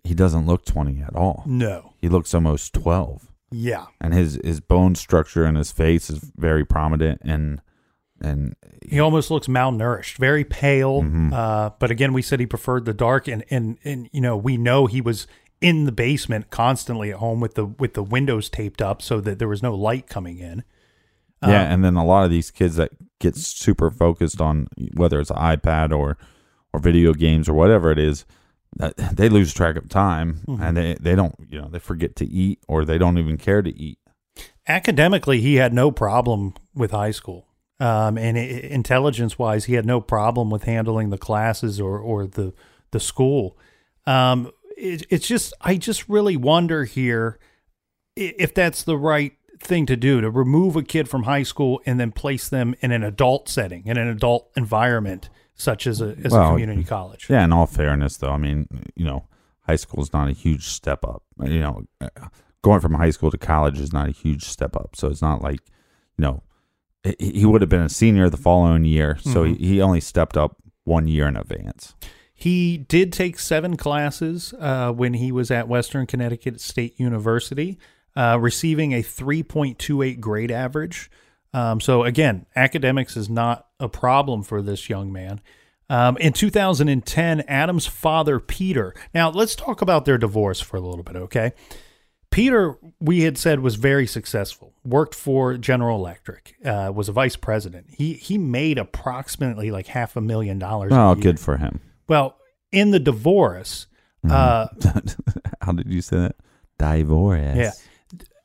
[0.04, 1.44] He doesn't look 20 at all.
[1.46, 1.94] No.
[1.98, 3.28] He looks almost 12.
[3.52, 3.86] Yeah.
[4.02, 7.62] And his his bone structure and his face is very prominent and
[8.22, 8.56] and
[8.88, 11.02] He almost looks malnourished, very pale.
[11.04, 11.32] Mhm.
[11.34, 14.58] Uh, but again, we said he preferred the dark, and and and you know we
[14.58, 15.26] know he was
[15.62, 19.40] in the basement constantly at home with the with the windows taped up so that
[19.40, 20.64] there was no light coming in.
[21.42, 25.20] Yeah, Um, and then a lot of these kids that get super focused on whether
[25.20, 26.18] it's an iPad or
[26.74, 28.26] or video games or whatever it is,
[28.78, 30.62] that they lose track of time Mhm.
[30.62, 33.62] and they they don't you know they forget to eat or they don't even care
[33.62, 33.98] to eat.
[34.68, 37.48] academically he had no problem with high school
[37.80, 42.54] um, and intelligence wise he had no problem with handling the classes or, or the
[42.92, 43.58] the school
[44.06, 47.40] um, it, it's just i just really wonder here
[48.16, 52.00] if that's the right thing to do to remove a kid from high school and
[52.00, 56.34] then place them in an adult setting in an adult environment such as a, as
[56.34, 59.28] a community college Yeah, in all fairness, though, I mean, you know,
[59.68, 61.24] high school is not a huge step up.
[61.44, 62.08] You know, uh,
[62.62, 64.96] going from high school to college is not a huge step up.
[64.96, 65.60] So it's not like,
[66.18, 66.44] you know,
[67.20, 69.18] he would have been a senior the following year.
[69.22, 69.58] So Mhm.
[69.58, 70.56] he, he only stepped up
[70.86, 71.94] one year in advance.
[72.34, 77.78] He did take seven classes uh, when he was at Western Connecticut State University,
[78.16, 81.10] uh, receiving a 3.28 grade average.
[81.54, 85.42] Um, so, again, academics is not a problem for this young man.
[85.90, 88.94] Um, in 2010, Adam's father, Peter.
[89.14, 91.54] Now, let's talk about their divorce for a little bit, okay?
[92.30, 94.74] Peter, we had said, was very successful.
[94.86, 96.56] Worked for General Electric.
[96.64, 97.88] Uh, was a vice president.
[97.90, 100.92] He he made approximately like half a million dollars.
[100.92, 101.80] a Oh, good for him.
[102.08, 102.38] Well,
[102.72, 103.88] in the divorce,
[104.30, 104.68] uh,
[105.62, 106.36] How did you say that?
[106.78, 107.56] Divorce.
[107.56, 107.72] yeah,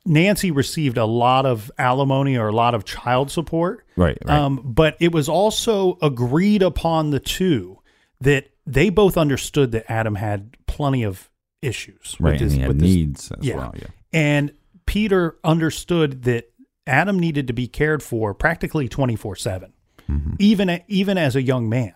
[0.07, 3.85] Nancy received a lot of alimony or a lot of child support.
[3.97, 4.39] Right, right.
[4.39, 7.79] Um, but it was also agreed upon the two
[8.21, 11.31] that they both understood that Adam had plenty of
[11.63, 12.17] issues.
[12.19, 13.87] with Right, and his- he had with his- needs as well, yeah.
[14.13, 14.53] And
[14.87, 16.51] Peter understood that
[16.87, 19.73] Adam needed to be cared for practically 24 7,
[20.11, 20.35] Mm-hmm.
[20.39, 21.95] even, even as a young man,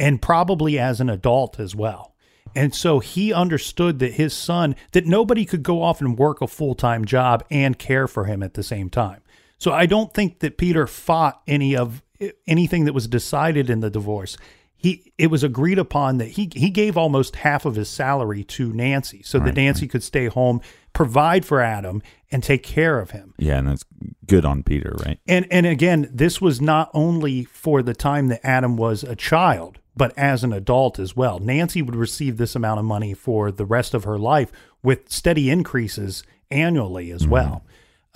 [0.00, 2.13] and probably as an adult as well.
[2.54, 6.46] And so he understood that his son, that nobody could go off and work a
[6.46, 9.22] full time job and care for him at the same time.
[9.58, 12.02] So I don't think that Peter fought any of
[12.46, 14.36] anything that was decided in the divorce.
[14.76, 18.72] He it was agreed upon that he he gave almost half of his salary to
[18.72, 20.60] Nancy so that Right, Nancy could stay home,
[20.92, 23.32] provide for Adam, and take care of him.
[23.38, 23.84] Yeah, and that's
[24.26, 25.18] good on Peter, right?
[25.26, 29.80] And and again, this was not only for the time that Adam was a child,
[29.96, 31.38] but as an adult as well.
[31.38, 34.50] Nancy would receive this amount of money for the rest of her life
[34.82, 37.64] with steady increases annually as well.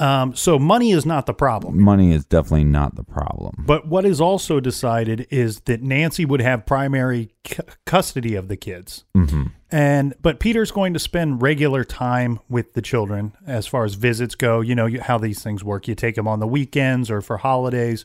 [0.01, 1.81] Um, so money is not the problem.
[1.81, 3.65] Money is definitely not the problem.
[3.67, 8.57] But what is also decided is that Nancy would have primary c- custody of the
[8.57, 9.05] kids.
[9.15, 13.95] hmm And but Peter's going to spend regular time with the children as far as
[13.95, 14.61] visits go.
[14.61, 15.89] You know you, how these things work.
[15.89, 18.05] You take them on the weekends or for holidays.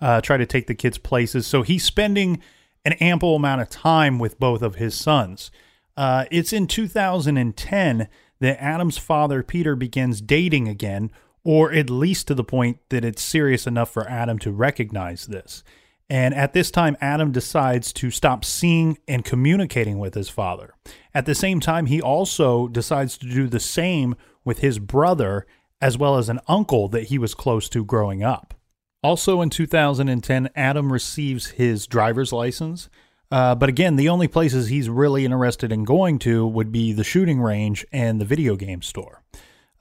[0.00, 1.46] Uh, try to take the kids places.
[1.46, 2.40] So he's spending
[2.84, 5.50] an ample amount of time with both of his sons.
[5.96, 8.08] Uh, it's in 2010
[8.40, 11.10] that Adam's father Peter begins dating again,
[11.44, 15.62] or at least to the point that it's serious enough for Adam to recognize this.
[16.10, 20.74] And at this time, Adam decides to stop seeing and communicating with his father.
[21.14, 25.46] At the same time, he also decides to do the same with his brother,
[25.80, 28.54] as well as an uncle that he was close to growing up.
[29.02, 32.88] Also in 2010, Adam receives his driver's license.
[33.30, 37.02] Uh, but again, the only places he's really interested in going to would be the
[37.02, 39.22] shooting range and the video game store.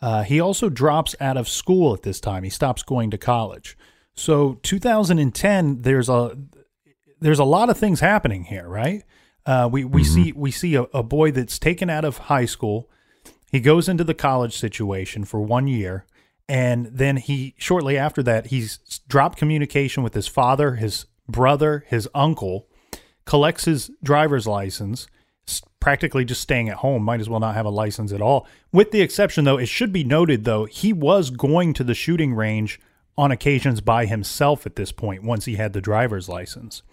[0.02, 2.44] Uh, he also drops out of school at this time.
[2.44, 3.78] He stops going to college.
[4.16, 6.38] So 2010, there's a
[7.20, 9.04] there's a lot of things happening here, right?
[9.46, 12.90] Uh, we we see we see a, a boy that's taken out of high school.
[13.52, 16.06] He goes into the college situation for one year,
[16.52, 22.10] and then he shortly after that he's dropped communication with his father, his brother, his
[22.14, 22.68] uncle,
[23.24, 25.08] collects his driver's license,
[25.80, 27.04] practically just staying at home.
[27.04, 28.46] Might as well not have a license at all.
[28.74, 32.34] With the exception, though, it should be noted though he was going to the shooting
[32.34, 32.82] range
[33.18, 36.84] on occasions by himself at this point once he had the driver's license,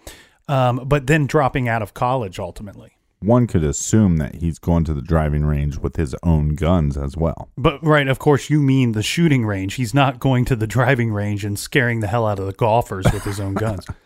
[0.47, 2.95] um, but then dropping out of college ultimately.
[3.19, 7.17] One could assume that he's going to the driving range with his own guns as
[7.17, 7.49] well.
[7.57, 9.75] But right, of course, you mean the shooting range.
[9.75, 13.05] He's not going to the driving range and scaring the hell out of the golfers
[13.11, 13.85] with his own guns.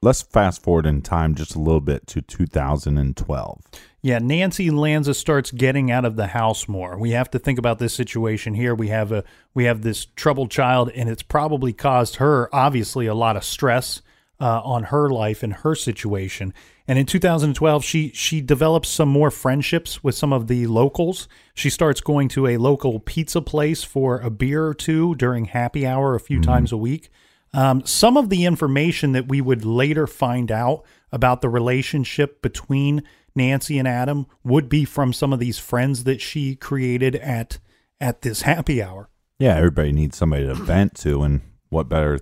[0.00, 3.62] Let's fast forward in time just a little bit to 2012.
[4.00, 6.96] Yeah, Nancy Lanza starts getting out of the house more.
[6.96, 8.76] We have to think about this situation here.
[8.76, 9.24] We have a
[9.54, 14.00] we have this troubled child, and it's probably caused her obviously a lot of stress
[14.40, 16.54] uh, on her life and her situation.
[16.88, 21.28] And in 2012, she she develops some more friendships with some of the locals.
[21.54, 25.86] She starts going to a local pizza place for a beer or two during happy
[25.86, 27.10] hour a few times a week.
[27.52, 30.82] Um, some of the information that we would later find out
[31.12, 33.02] about the relationship between
[33.34, 37.58] Nancy and Adam would be from some of these friends that she created at
[38.00, 39.10] at this happy hour.
[39.38, 42.18] Yeah, everybody needs somebody to vent to, and what better,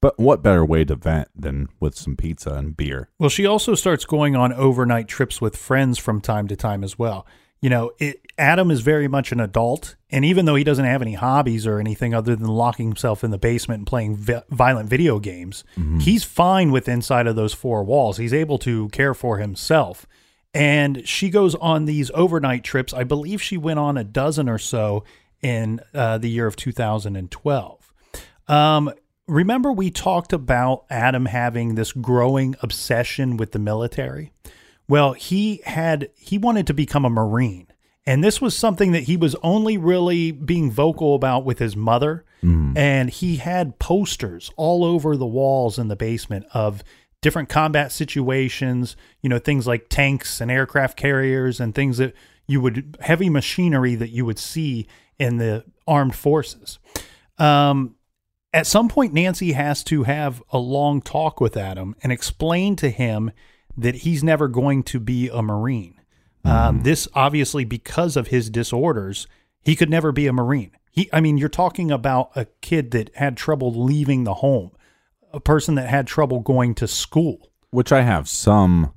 [0.00, 3.08] but what better way to vent than with some pizza and beer?
[3.18, 6.98] Well, she also starts going on overnight trips with friends from time to time as
[6.98, 7.26] well.
[7.60, 11.02] You know, it, Adam is very much an adult, and even though he doesn't have
[11.02, 14.88] any hobbies or anything other than locking himself in the basement and playing vi- violent
[14.88, 15.64] video games,
[16.00, 18.16] he's fine with inside of those four walls.
[18.18, 20.06] He's able to care for himself.
[20.54, 22.94] And she goes on these overnight trips.
[22.94, 25.02] I believe she went on a dozen or so
[25.42, 27.92] in uh, the year of 2012.
[28.46, 28.92] Um,
[29.28, 34.32] remember, we talked about Adam having this growing obsession with the military?
[34.88, 37.66] Well, he had he wanted to become a Marine.
[38.06, 42.24] And this was something that he was only really being vocal about with his mother.
[42.76, 46.82] And he had posters all over the walls in the basement of
[47.20, 52.14] different combat situations, you know, things like tanks and aircraft carriers and things that
[52.46, 54.86] you would heavy machinery that you would see
[55.18, 56.78] in the armed forces.
[57.38, 57.96] Um,
[58.52, 62.90] at some point, Nancy has to have a long talk with Adam and explain to
[62.90, 63.30] him
[63.76, 66.00] that he's never going to be a Marine.
[66.44, 69.26] Um, this obviously because of his disorders,
[69.62, 70.70] he could never be a Marine.
[70.90, 74.70] He, I mean, you're talking about a kid that had trouble leaving the home,
[75.32, 77.50] a person that had trouble going to school.
[77.70, 78.94] Which I have some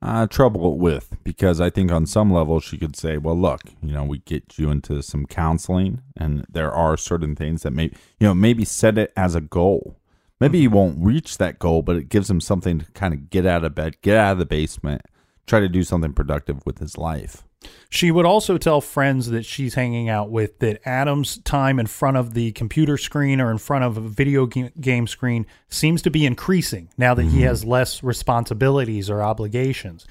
[0.00, 3.92] uh, trouble with because I think on some level she could say, well, look, you
[3.92, 8.26] know, we get you into some counseling and there are certain things that may, you
[8.26, 9.96] know, maybe set it as a goal.
[10.40, 13.44] Maybe he won't reach that goal, but it gives him something to kind of get
[13.44, 15.02] out of bed, get out of the basement,
[15.46, 17.42] try to do something productive with his life.
[17.90, 22.16] She would also tell friends that she's hanging out with that Adam's time in front
[22.16, 26.26] of the computer screen or in front of a video game screen seems to be
[26.26, 30.06] increasing now that he has less responsibilities or obligations.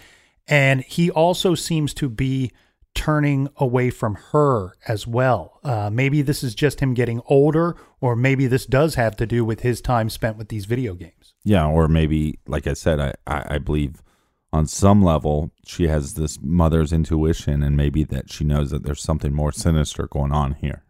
[0.48, 2.52] And he also seems to be
[2.96, 5.60] turning away from her as well.
[5.64, 9.46] Uh, maybe this is just him getting older, or maybe this does have to do
[9.46, 11.36] with his time spent with these video games.
[11.44, 14.02] Yeah, or maybe, like I said, I, I, I believe
[14.58, 19.02] on some level she has this mother's intuition and maybe that she knows that there's
[19.02, 20.84] something more sinister going on here.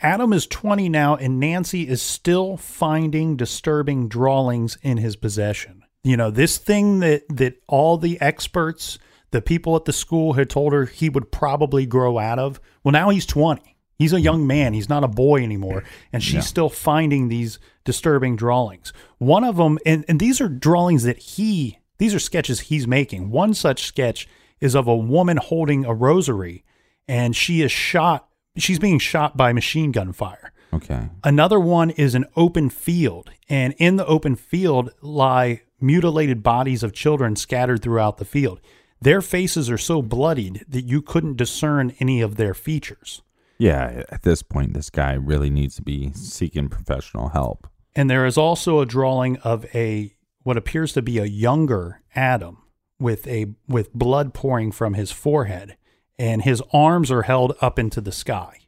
[0.00, 5.82] Adam is 20 now, and Nancy is still finding disturbing drawings in his possession.
[6.02, 8.98] You know, this thing that, that all the experts,
[9.30, 12.60] the people at the school had told her he would probably grow out of.
[12.82, 13.62] Well, now he's 20.
[13.96, 14.74] He's a young man.
[14.74, 15.84] He's not a boy anymore.
[16.12, 16.40] And she's Yeah.
[16.40, 18.92] still finding these disturbing drawings.
[19.18, 23.30] One of them, and, and these are drawings that he, these are sketches he's making.
[23.30, 24.28] One such sketch
[24.60, 26.62] is of a woman holding a rosary,
[27.08, 28.28] and she is shot.
[28.58, 30.52] She's being shot by machine gun fire.
[30.74, 31.08] Okay.
[31.22, 36.92] Another one is an open field, and in the open field lie mutilated bodies of
[36.92, 38.60] children scattered throughout the field.
[39.00, 43.22] Their faces are so bloodied that you couldn't discern any of their features.
[43.56, 47.66] Yeah, at this point, this guy really needs to be seeking professional help.
[47.96, 50.13] And there is also a drawing of a
[50.44, 52.58] what appears to be a younger Adam
[53.00, 55.76] with a with blood pouring from his forehead,
[56.18, 58.60] and his arms are held up into the sky.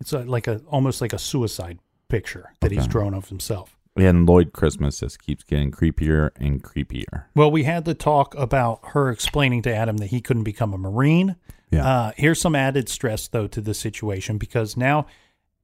[0.00, 3.76] It's a, like a almost like a suicide picture that he's drawn of himself.
[3.96, 7.24] And Lloyd Christmas just keeps getting creepier and creepier.
[7.34, 10.78] Well, we had the talk about her explaining to Adam that he couldn't become a
[10.78, 11.36] Marine.
[11.70, 11.86] Yeah.
[11.86, 15.06] Uh, here's some added stress, though, to the situation because now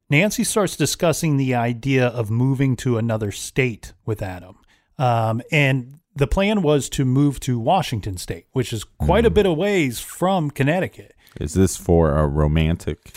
[0.09, 4.57] Nancy starts discussing the idea of moving to another state with Adam.
[4.99, 9.47] Um, and the plan was to move to Washington State, which is quite a bit
[9.47, 11.15] of ways from Connecticut.
[11.41, 13.15] Is this for a romantic?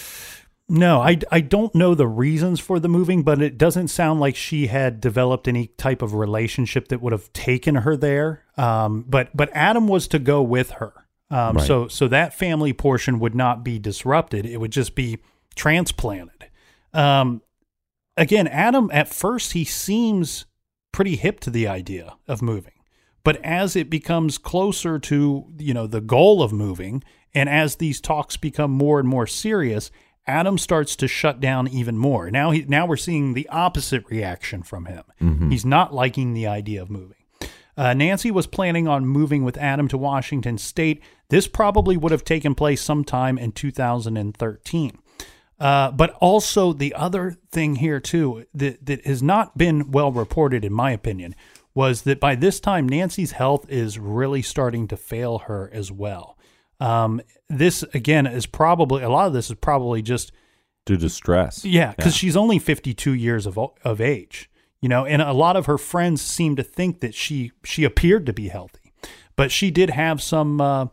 [0.67, 4.35] No, I, I don't know the reasons for the moving, but it doesn't sound like
[4.35, 8.43] she had developed any type of relationship that would have taken her there.
[8.57, 10.93] Um, but but Adam was to go with her,
[11.29, 11.67] um, Right.
[11.67, 14.45] so so that family portion would not be disrupted.
[14.47, 15.19] It would just be
[15.55, 16.49] transplanted.
[16.93, 17.41] Um,
[18.17, 20.45] again, Adam at first he seems
[20.95, 22.71] pretty hip to the idea of moving,
[23.25, 27.99] But as it becomes closer to, you know, the goal of moving, and as these
[27.99, 29.91] talks become more and more serious,
[30.25, 32.31] Adam starts to shut down even more.
[32.31, 35.03] Now he now we're seeing the opposite reaction from him.
[35.21, 35.51] Mhm.
[35.51, 37.17] He's not liking the idea of moving.
[37.77, 41.03] Uh, Nancy was planning on moving with Adam to Washington State.
[41.27, 44.97] This probably would have taken place sometime in 2013.
[45.59, 50.65] Uh, but also the other thing here too that that has not been well reported,
[50.65, 51.33] in my opinion,
[51.73, 56.37] was that by this time Nancy's health is really starting to fail her as well.
[56.79, 60.31] Um, this again is probably a lot of this is probably just
[60.85, 61.63] Due to stress.
[61.63, 64.49] yeah, because she's only 52 years of of age,
[64.81, 68.25] you know, and a lot of her friends seem to think that she she appeared
[68.25, 68.93] to be healthy,
[69.37, 70.87] but she did have some uh,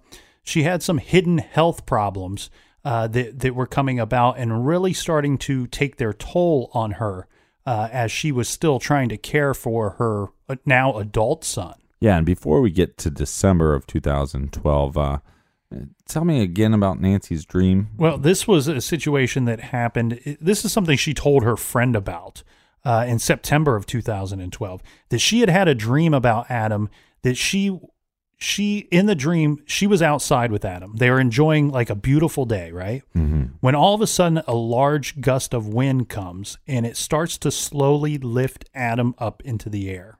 [0.44, 2.48] she had some hidden health problems
[2.85, 7.26] uh, that that were coming about and really starting to take their toll on her
[7.66, 11.74] uh, as she was still trying to care for her uh, now adult son.
[12.01, 15.18] Yeah, and before we get to December of 2012, uh,
[16.07, 17.91] tell me again about Nancy's dream.
[17.97, 20.20] Well, this was a situation that happened.
[20.41, 22.43] This is something she told her friend about
[22.85, 24.83] uh, in September of 2012.
[25.11, 26.91] That she had had a dream about Adam.
[27.22, 27.78] That she,
[28.43, 30.97] she in the dream, she was outside with Adam.
[30.97, 33.03] They were enjoying like a beautiful day, right?
[33.16, 33.55] Mm-hmm.
[33.61, 37.51] When all of a sudden a large gust of wind comes and it starts to
[37.51, 40.18] slowly lift Adam up into the air.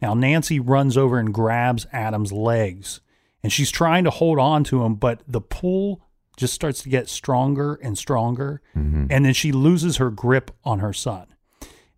[0.00, 3.00] Now Nancy runs over and grabs Adam's legs
[3.42, 6.00] and she's trying to hold on to him, but the pull
[6.36, 8.62] just starts to get stronger and stronger.
[8.76, 9.08] Mhm.
[9.10, 11.26] And then she loses her grip on her son.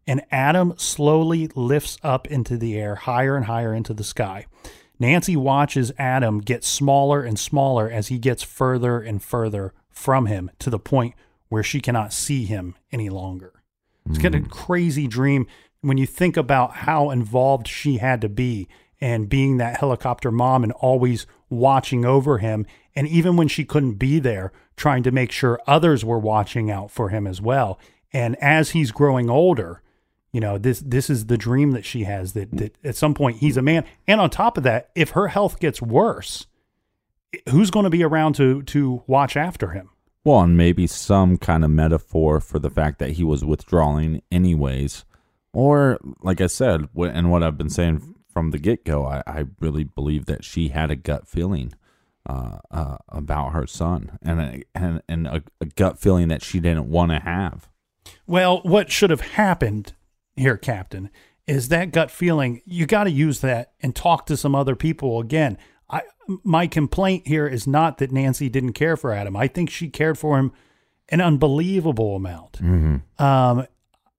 [0.06, 4.46] And Adam slowly lifts up into the air, higher and higher into the sky.
[4.98, 10.50] Nancy watches Adam get smaller and smaller as he gets further and further from him
[10.58, 11.14] to the point
[11.48, 13.62] where she cannot see him any longer.
[14.08, 15.46] It's kind of a crazy dream
[15.80, 18.68] when you think about how involved she had to be
[19.00, 22.66] and being that helicopter mom and always watching over him.
[22.94, 26.90] And even when she couldn't be there, trying to make sure others were watching out
[26.90, 27.78] for him as well.
[28.12, 29.82] And as he's growing older,
[30.36, 33.38] you know, this this is the dream that she has that, that at some point
[33.38, 33.86] he's a man.
[34.06, 36.46] And on top of that, if her health gets worse,
[37.48, 39.88] who's going to be around to to watch after him?
[40.24, 45.06] Well, and maybe some kind of metaphor for the fact that he was withdrawing anyways.
[45.54, 49.46] Or, like I said, and what I've been saying from the get go, I, I
[49.58, 51.72] really believe that she had a gut feeling
[52.26, 56.60] uh, uh, about her son and a, and, and a, a gut feeling that she
[56.60, 57.70] didn't want to have.
[58.26, 59.94] Well, what should have happened
[60.36, 61.10] here, Captain,
[61.46, 62.62] is that gut feeling.
[62.64, 65.58] You got to use that and talk to some other people again.
[65.88, 66.02] I
[66.42, 69.36] my complaint here is not that Nancy didn't care for Adam.
[69.36, 70.52] I think she cared for him
[71.08, 72.54] an unbelievable amount.
[72.54, 73.22] Mm-hmm.
[73.22, 73.66] Um,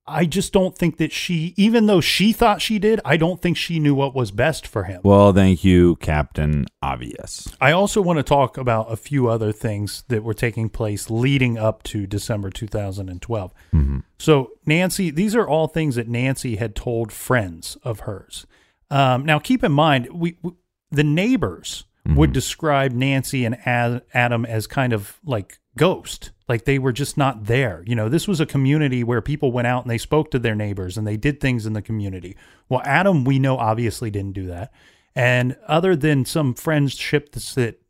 [0.08, 3.58] I just don't think that she, even though she thought she did, I don't think
[3.58, 5.02] she knew what was best for him.
[5.04, 7.48] Well, thank you, Captain Obvious.
[7.60, 11.58] I also want to talk about a few other things that were taking place leading
[11.58, 13.54] up to December 2012.
[13.74, 14.04] Mhm.
[14.18, 18.46] So, Nancy, these are all things that Nancy had told friends of hers.
[18.90, 20.52] Um, now, keep in mind, we, we
[20.92, 21.84] the neighbors
[22.16, 27.18] would describe Nancy and Ad, Adam as kind of like ghost, like they were just
[27.18, 27.84] not there.
[27.86, 30.56] You know, this was a community where people went out and they spoke to their
[30.56, 32.36] neighbors and they did things in the community.
[32.68, 34.74] Well, Adam, we know obviously didn't do that.
[35.16, 37.82] And other than some friendship that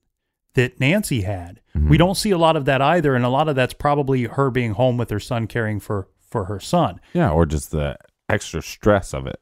[0.54, 3.16] that Nancy had, we don't see a lot of that either.
[3.16, 6.46] And a lot of that's probably her being home with her son, caring for for
[6.46, 7.00] her son.
[7.14, 7.98] Yeah, or just the
[8.30, 9.40] extra stress of it.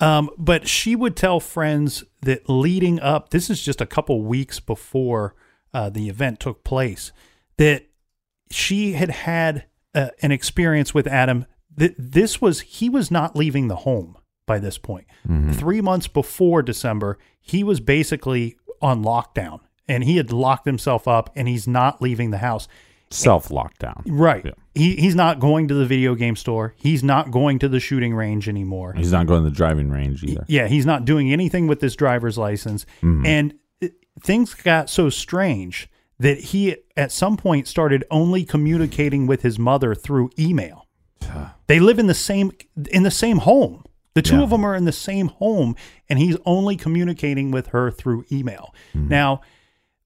[0.00, 4.58] Um, but she would tell friends that leading up, this is just a couple weeks
[4.58, 5.36] before
[5.72, 7.12] uh, the event took place,
[7.58, 7.86] that
[8.50, 11.46] she had had uh, an experience with Adam.
[11.74, 15.06] That this was he was not leaving the home by this point.
[15.52, 21.30] Three months before December, he was basically on lockdown, and he had locked himself up,
[21.34, 22.68] and he's not leaving the house.
[23.10, 24.02] Self lockdown.
[24.06, 24.44] Right.
[24.44, 24.52] Yeah.
[24.74, 26.74] He he's not going to the video game store.
[26.78, 28.94] He's not going to the shooting range anymore.
[28.94, 30.44] He's not going to the driving range either.
[30.48, 32.84] Yeah, he's not doing anything with this driver's license.
[33.02, 33.26] Mhm.
[33.26, 35.88] And it- things got so strange
[36.22, 40.86] that he at some point started only communicating with his mother through email.
[41.66, 42.52] They live in the same
[42.90, 43.84] in the same home.
[44.14, 44.42] The two Yeah.
[44.42, 45.74] of them are in the same home
[46.08, 48.74] and he's only communicating with her through email.
[48.92, 49.08] Hmm.
[49.08, 49.40] Now,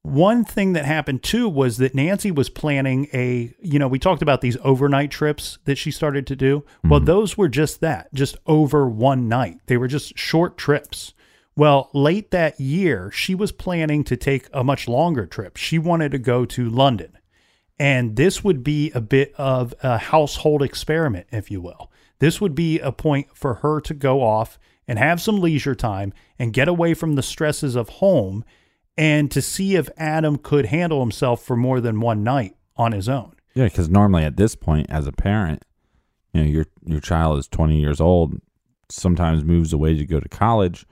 [0.02, 4.22] one thing that happened too was that Nancy was planning a, you know, we talked
[4.22, 6.64] about these overnight trips that she started to do.
[6.84, 7.06] Well, hmm.
[7.06, 9.58] those were just that, just over one night.
[9.66, 11.12] They were just short trips.
[11.56, 15.56] Well, late that year, she was planning to take a much longer trip.
[15.56, 17.16] She wanted to go to London.
[17.78, 21.90] And this would be a bit of a household experiment, if you will.
[22.18, 26.12] This would be a point for her to go off and have some leisure time
[26.38, 28.44] and get away from the stresses of home
[28.96, 33.08] and to see if Adam could handle himself for more than one night on his
[33.08, 33.34] own.
[33.54, 35.64] Yeah, because normally at this point, as a parent,
[36.32, 38.40] you know your your child is 20 years old,
[38.90, 40.86] sometimes moves away to go to college,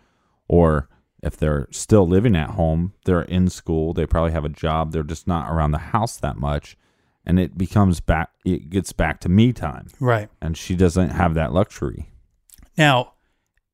[0.49, 0.89] or
[1.23, 5.03] if they're still living at home, they're in school, they probably have a job, they're
[5.03, 6.77] just not around the house that much,
[7.25, 8.31] and it becomes back.
[8.45, 10.29] It gets back to me time, Right.
[10.41, 12.11] and she doesn't have that luxury.
[12.77, 13.15] Now,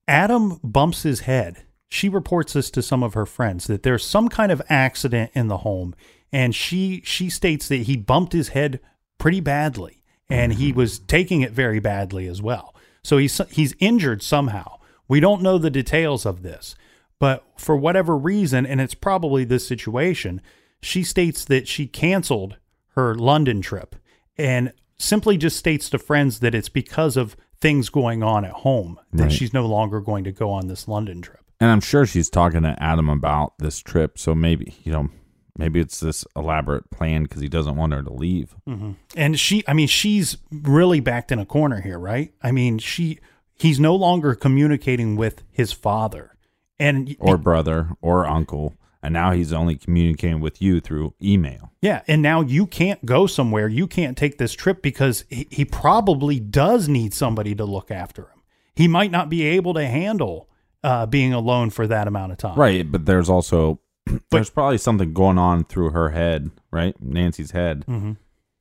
[0.07, 1.65] Adam bumps his head.
[1.89, 5.49] She reports this to some of her friends that there's some kind of accident in
[5.49, 5.95] the home,
[6.33, 8.79] and she she states that he bumped his head
[9.19, 10.79] pretty badly, and he mm-hmm.
[10.79, 12.77] was taking it very badly as well.
[13.03, 14.77] So he's he's injured somehow.
[15.11, 16.77] We don't know the details of this,
[17.19, 20.41] but for whatever reason, and it's probably this situation,
[20.81, 22.57] she states that she canceled
[22.95, 23.97] her London trip
[24.39, 28.99] and simply just states to friends that it's because of things going on at home
[29.13, 29.33] that Right.
[29.33, 31.41] she's no longer going to go on this London trip.
[31.61, 35.11] And I'm sure she's talking to Adam about this trip, so maybe you know,
[35.59, 38.55] maybe it's this elaborate plan because he doesn't want her to leave.
[38.69, 38.93] Mm-hmm.
[39.17, 42.33] And she, I mean, she's really backed in a corner here, right?
[42.43, 43.19] I mean, she,
[43.61, 46.37] he's no longer communicating with his father,
[46.79, 52.03] and or brother or uncle and now he's only communicating with you through email Yeah,
[52.07, 53.67] and now you can't go somewhere.
[53.67, 58.25] You can't take this trip because he, he probably does need somebody to look after
[58.25, 58.43] him.
[58.77, 60.51] He might not be able to handle
[60.85, 62.59] uh, being alone for that amount of time.
[62.59, 63.81] right but there's also
[64.31, 68.17] there's probably something going on through her head right nancy's head Mhm.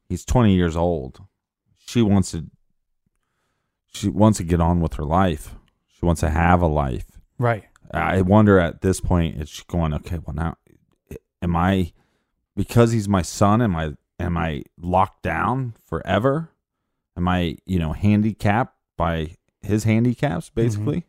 [0.10, 1.22] he's 20 years old
[1.86, 2.46] she wants to
[3.92, 5.56] she wants to get on with her life.
[5.88, 7.06] She wants to have a life.
[7.38, 7.66] Right.
[7.92, 10.58] i wonder at this point is she going okay well now
[11.42, 11.92] am i
[12.56, 16.52] because he's my son am i am i locked down forever?
[17.18, 21.06] Am i you know handicapped by his handicaps basically?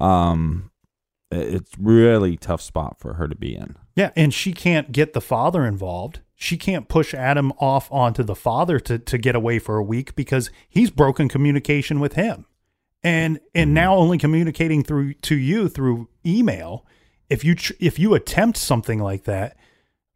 [0.00, 0.70] Um
[1.30, 3.74] it's really tough spot for her to be in.
[3.96, 6.20] Yeah, and she can't get the father involved.
[6.38, 10.14] She can't push Adam off onto the father to, to get away for a week
[10.14, 12.44] because he's broken communication with him.
[13.02, 16.84] And and now only communicating through to you through email.
[17.30, 19.56] If you tr- if you attempt something like that,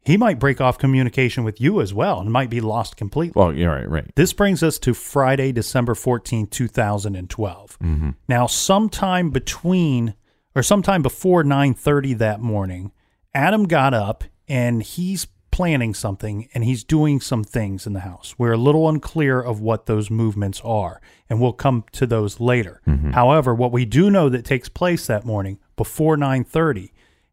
[0.03, 3.33] he might break off communication with you as well and might be lost completely.
[3.39, 7.79] well you're right right This brings us to Friday, December 14th, 2012.
[7.79, 8.09] Mm-hmm.
[8.27, 10.13] Now, sometime between
[10.55, 12.91] or sometime before 9:30 that morning,
[13.33, 18.35] Adam got up and he's planning something and he's doing some things in the house.
[18.37, 22.81] We're a little unclear of what those movements are, and we'll come to those later.
[22.87, 23.11] Mm-hmm.
[23.11, 26.91] However, what we do know that takes place that morning before 9:30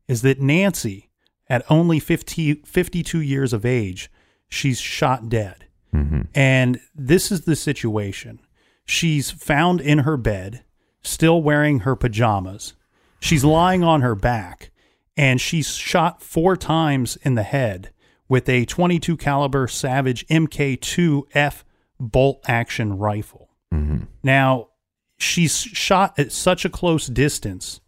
[0.08, 1.10] is that Nancy,
[1.48, 4.10] at only 50, 52 years of age,
[4.48, 5.66] she's shot dead.
[5.94, 6.22] Mm-hmm.
[6.34, 8.40] And this is the situation.
[8.84, 10.64] She's found in her bed,
[11.02, 12.74] still wearing her pajamas.
[13.20, 14.70] She's lying on her back,
[15.16, 17.90] and she's shot four times in the head
[18.28, 21.62] with a 22 caliber Savage MK2F
[21.98, 23.50] bolt action rifle.
[23.72, 24.04] Mm-hmm.
[24.22, 24.68] Now,
[25.16, 27.80] she's shot at such a close distance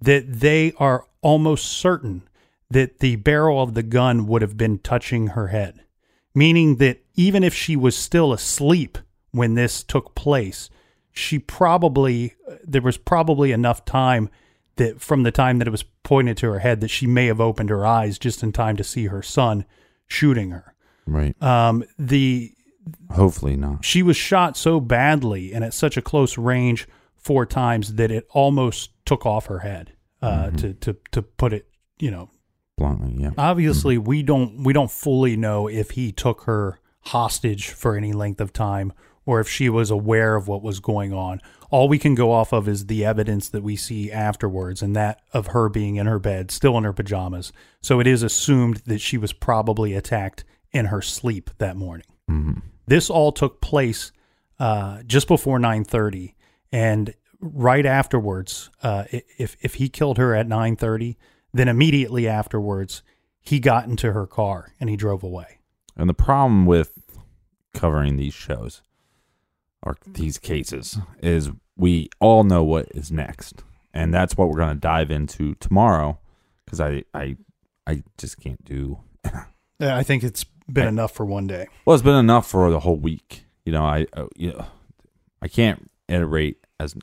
[0.00, 2.22] that they are almost certain
[2.70, 5.84] that the barrel of the gun would have been touching her head,
[6.34, 8.98] meaning that even if she was still asleep
[9.30, 10.70] when this took place,
[11.12, 12.34] she probably
[12.64, 14.28] there was probably enough time
[14.76, 17.40] that from the time that it was pointed to her head that she may have
[17.40, 19.64] opened her eyes just in time to see her son
[20.06, 20.74] shooting her.
[21.06, 22.52] right Um, the
[23.10, 26.86] hopefully not she was shot so badly and at such a close range
[27.16, 29.92] four times that it almost took off her head.
[30.22, 31.68] Uh, to to to put it,
[31.98, 32.30] you know,
[32.78, 37.94] bluntly yeah obviously we don't we don't fully know if he took her hostage for
[37.94, 38.90] any length of time
[39.26, 41.40] or if she was aware of what was going on.
[41.74, 45.22] All we can go off of is the evidence that we see afterwards and that
[45.32, 47.52] of her being in her bed, still in her pajamas.
[47.82, 52.06] So it is assumed that she was probably attacked in her sleep that morning.
[52.86, 54.12] This all took place
[54.60, 56.34] uh, just before 9:30
[56.70, 61.16] and right afterwards uh, if if he killed her at 9:30
[61.52, 63.02] then immediately afterwards
[63.40, 65.58] he got into her car and he drove away.
[65.96, 67.18] And the problem with
[67.72, 68.80] covering these shows
[69.82, 73.62] or these cases is we all know what is next.
[73.92, 76.18] And that's what we're going to dive into tomorrow
[76.64, 77.36] because I, I,
[77.86, 79.00] I just can't do.
[79.80, 81.66] Yeah, I think it's been I- enough for one day.
[81.84, 83.44] Well, it's been enough for the whole week.
[83.64, 84.64] You know, I, uh, you know,
[85.42, 86.94] I can't iterate as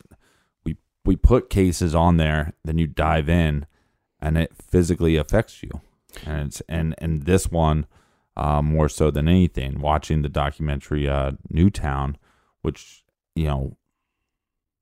[0.63, 3.65] we we put cases on there, then you dive in,
[4.21, 5.69] and it physically affects you.
[6.25, 7.87] And it's and and this one
[8.37, 9.81] uh, more so than anything.
[9.81, 12.17] Watching the documentary uh, Newtown,
[12.61, 13.03] which
[13.35, 13.75] you know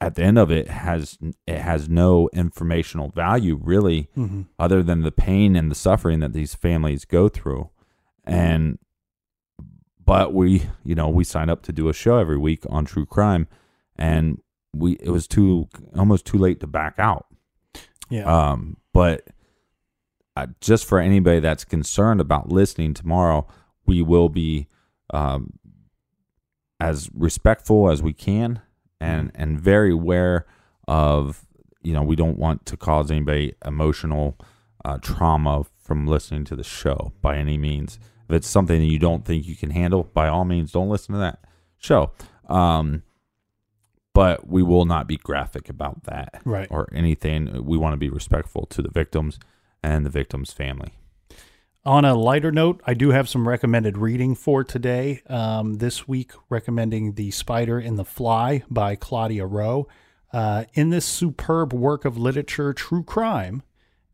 [0.02, 4.46] at the end of it has it has no informational value really Mhm.
[4.58, 7.70] other than the pain and the suffering that these families go through
[8.24, 8.80] and
[10.04, 13.06] but we you know we sign up to do a show every week on true
[13.06, 13.48] crime
[13.98, 14.42] and
[14.74, 15.68] we it was too
[15.98, 17.26] almost too late to back out
[18.10, 18.24] Yeah.
[18.52, 19.28] um but
[20.38, 23.46] uh, just for anybody that's concerned about listening tomorrow
[23.86, 24.68] we will be
[25.10, 25.54] um
[26.80, 28.62] as respectful as we can
[29.00, 30.46] and and very aware
[30.88, 31.46] of
[31.82, 34.38] you know we don't want to cause anybody emotional
[34.86, 38.00] uh, trauma from listening to the show by any means.
[38.30, 41.14] If it's something that you don't think you can handle by all means don't listen
[41.14, 41.40] to that
[41.78, 42.12] show.
[42.48, 43.04] Um
[44.14, 46.68] but we will not be graphic about that Right.
[46.72, 47.64] or anything.
[47.66, 49.40] We want to be respectful to the victims
[49.84, 50.94] and the victim's family
[51.85, 55.22] On a lighter note, I do have some recommended reading for today.
[55.27, 59.88] Um, this week, recommending The Spider and the Fly by Claudia Rowe.
[60.34, 63.64] Uh, in this superb work of literature, True Crime,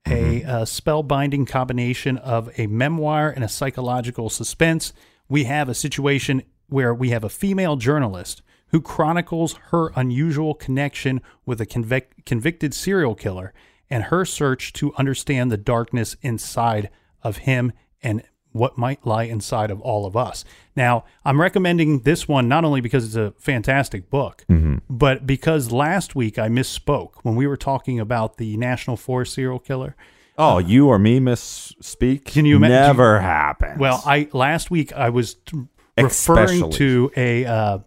[0.08, 4.94] a, uh spellbinding combination of a memoir and a psychological suspense,
[5.28, 11.20] we have a situation where we have a female journalist who chronicles her unusual connection
[11.48, 13.56] with a convic- convicted serial killer
[13.90, 16.92] and her search to understand the darkness inside
[17.26, 20.46] of him and what might lie inside of all of us.
[20.78, 24.46] Now, I'm recommending this one not only because it's a fantastic book,
[24.90, 29.60] but because last week I misspoke when we were talking about the National Forest serial
[29.60, 29.96] killer.
[30.38, 32.26] oh you or me misspeak?
[32.26, 33.78] Can you ima- never happens.
[33.80, 35.64] Well, I last week I was t-
[35.98, 37.80] referring to a uh,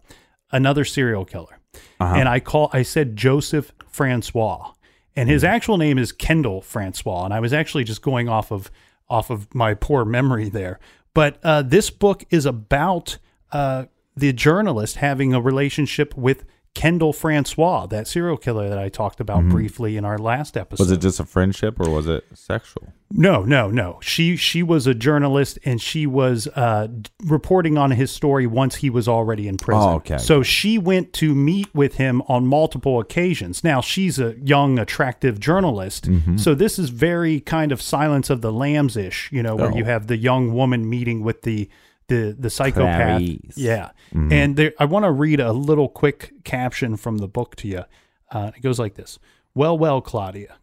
[0.52, 1.59] another serial killer,
[2.01, 2.15] Uh-huh.
[2.15, 4.73] and I call I said Joseph Francois,
[5.16, 8.70] and his actual name is Kendall Francois, and I was actually just going off of
[9.10, 10.78] off of my poor memory there.
[11.14, 13.18] But uh, this book is about
[13.51, 13.86] uh,
[14.16, 16.44] the journalist having a relationship with
[16.74, 20.85] Kendall Francois, that serial killer that I talked about briefly in our last episode.
[20.85, 20.90] Mm-hmm.
[20.90, 23.99] was it just a friendship or was it sexual No, no, no.
[24.01, 26.86] She she was a journalist and she was uh,
[27.24, 29.82] reporting on his story once he was already in prison.
[29.82, 30.19] Oh, okay.
[30.19, 33.65] So she went to meet with him on multiple occasions.
[33.65, 36.36] Now she's a young, attractive journalist, Mm-hmm.
[36.36, 39.31] so this is very kind of Silence of the Lambs ish.
[39.32, 39.77] You know, where Oh.
[39.77, 41.69] you have the young woman meeting with the
[42.09, 43.18] the the psychopath.
[43.20, 43.56] Clarice.
[43.56, 44.32] Yeah, Mhm.
[44.32, 47.85] and there, I want to read a little quick caption from the book to you.
[48.30, 49.18] Uh, it goes like this:
[49.55, 50.56] Well, well, Claudia,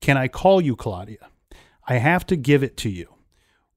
[0.00, 1.28] can I call you Claudia?
[1.86, 3.08] I have to give it to you.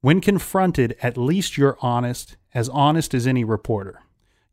[0.02, 4.02] When confronted, at least you're honest, as honest as any reporter.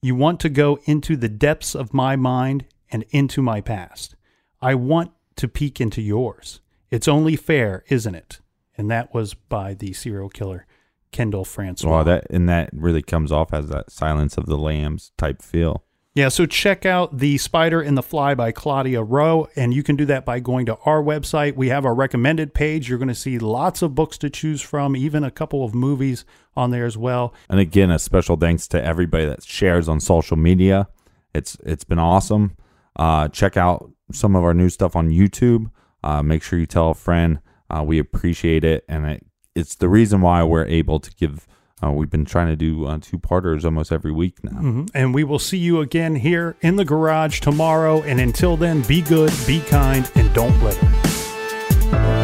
[0.03, 4.17] You want to go into the depths of my mind and into my past.
[4.61, 6.61] I want to peek into yours.
[6.91, 8.41] It's only fair, isn't it?
[8.77, 10.67] And that was by the serial killer
[11.15, 11.91] Kendall Francois.
[11.91, 15.85] Wow, that and that really comes off as that Silence of the Lambs type feel.
[16.13, 19.95] Yeah, so check out The Spider and the Fly by Claudia Rowe, and you can
[19.95, 21.55] do that by going to our website.
[21.55, 22.89] We have our recommended page.
[22.89, 26.25] You're going to see lots of books to choose from, even a couple of movies
[26.57, 27.33] on there as well.
[27.49, 30.89] And again, a special thanks to everybody that shares on social media.
[31.33, 32.57] It's it's been awesome.
[32.97, 35.71] Uh, check out some of our new stuff on YouTube.
[36.03, 37.39] Uh, make sure you tell a friend.
[37.71, 41.47] Uh, we appreciate it, and it, it's the reason why we're able to give.
[41.83, 44.53] Uh, we've been trying to do uh, two parters almost every week now.
[44.61, 44.89] Mhm.
[44.95, 48.01] And we will see you again here in the garage tomorrow.
[48.03, 52.24] And until then, be good, be kind, and don't litter.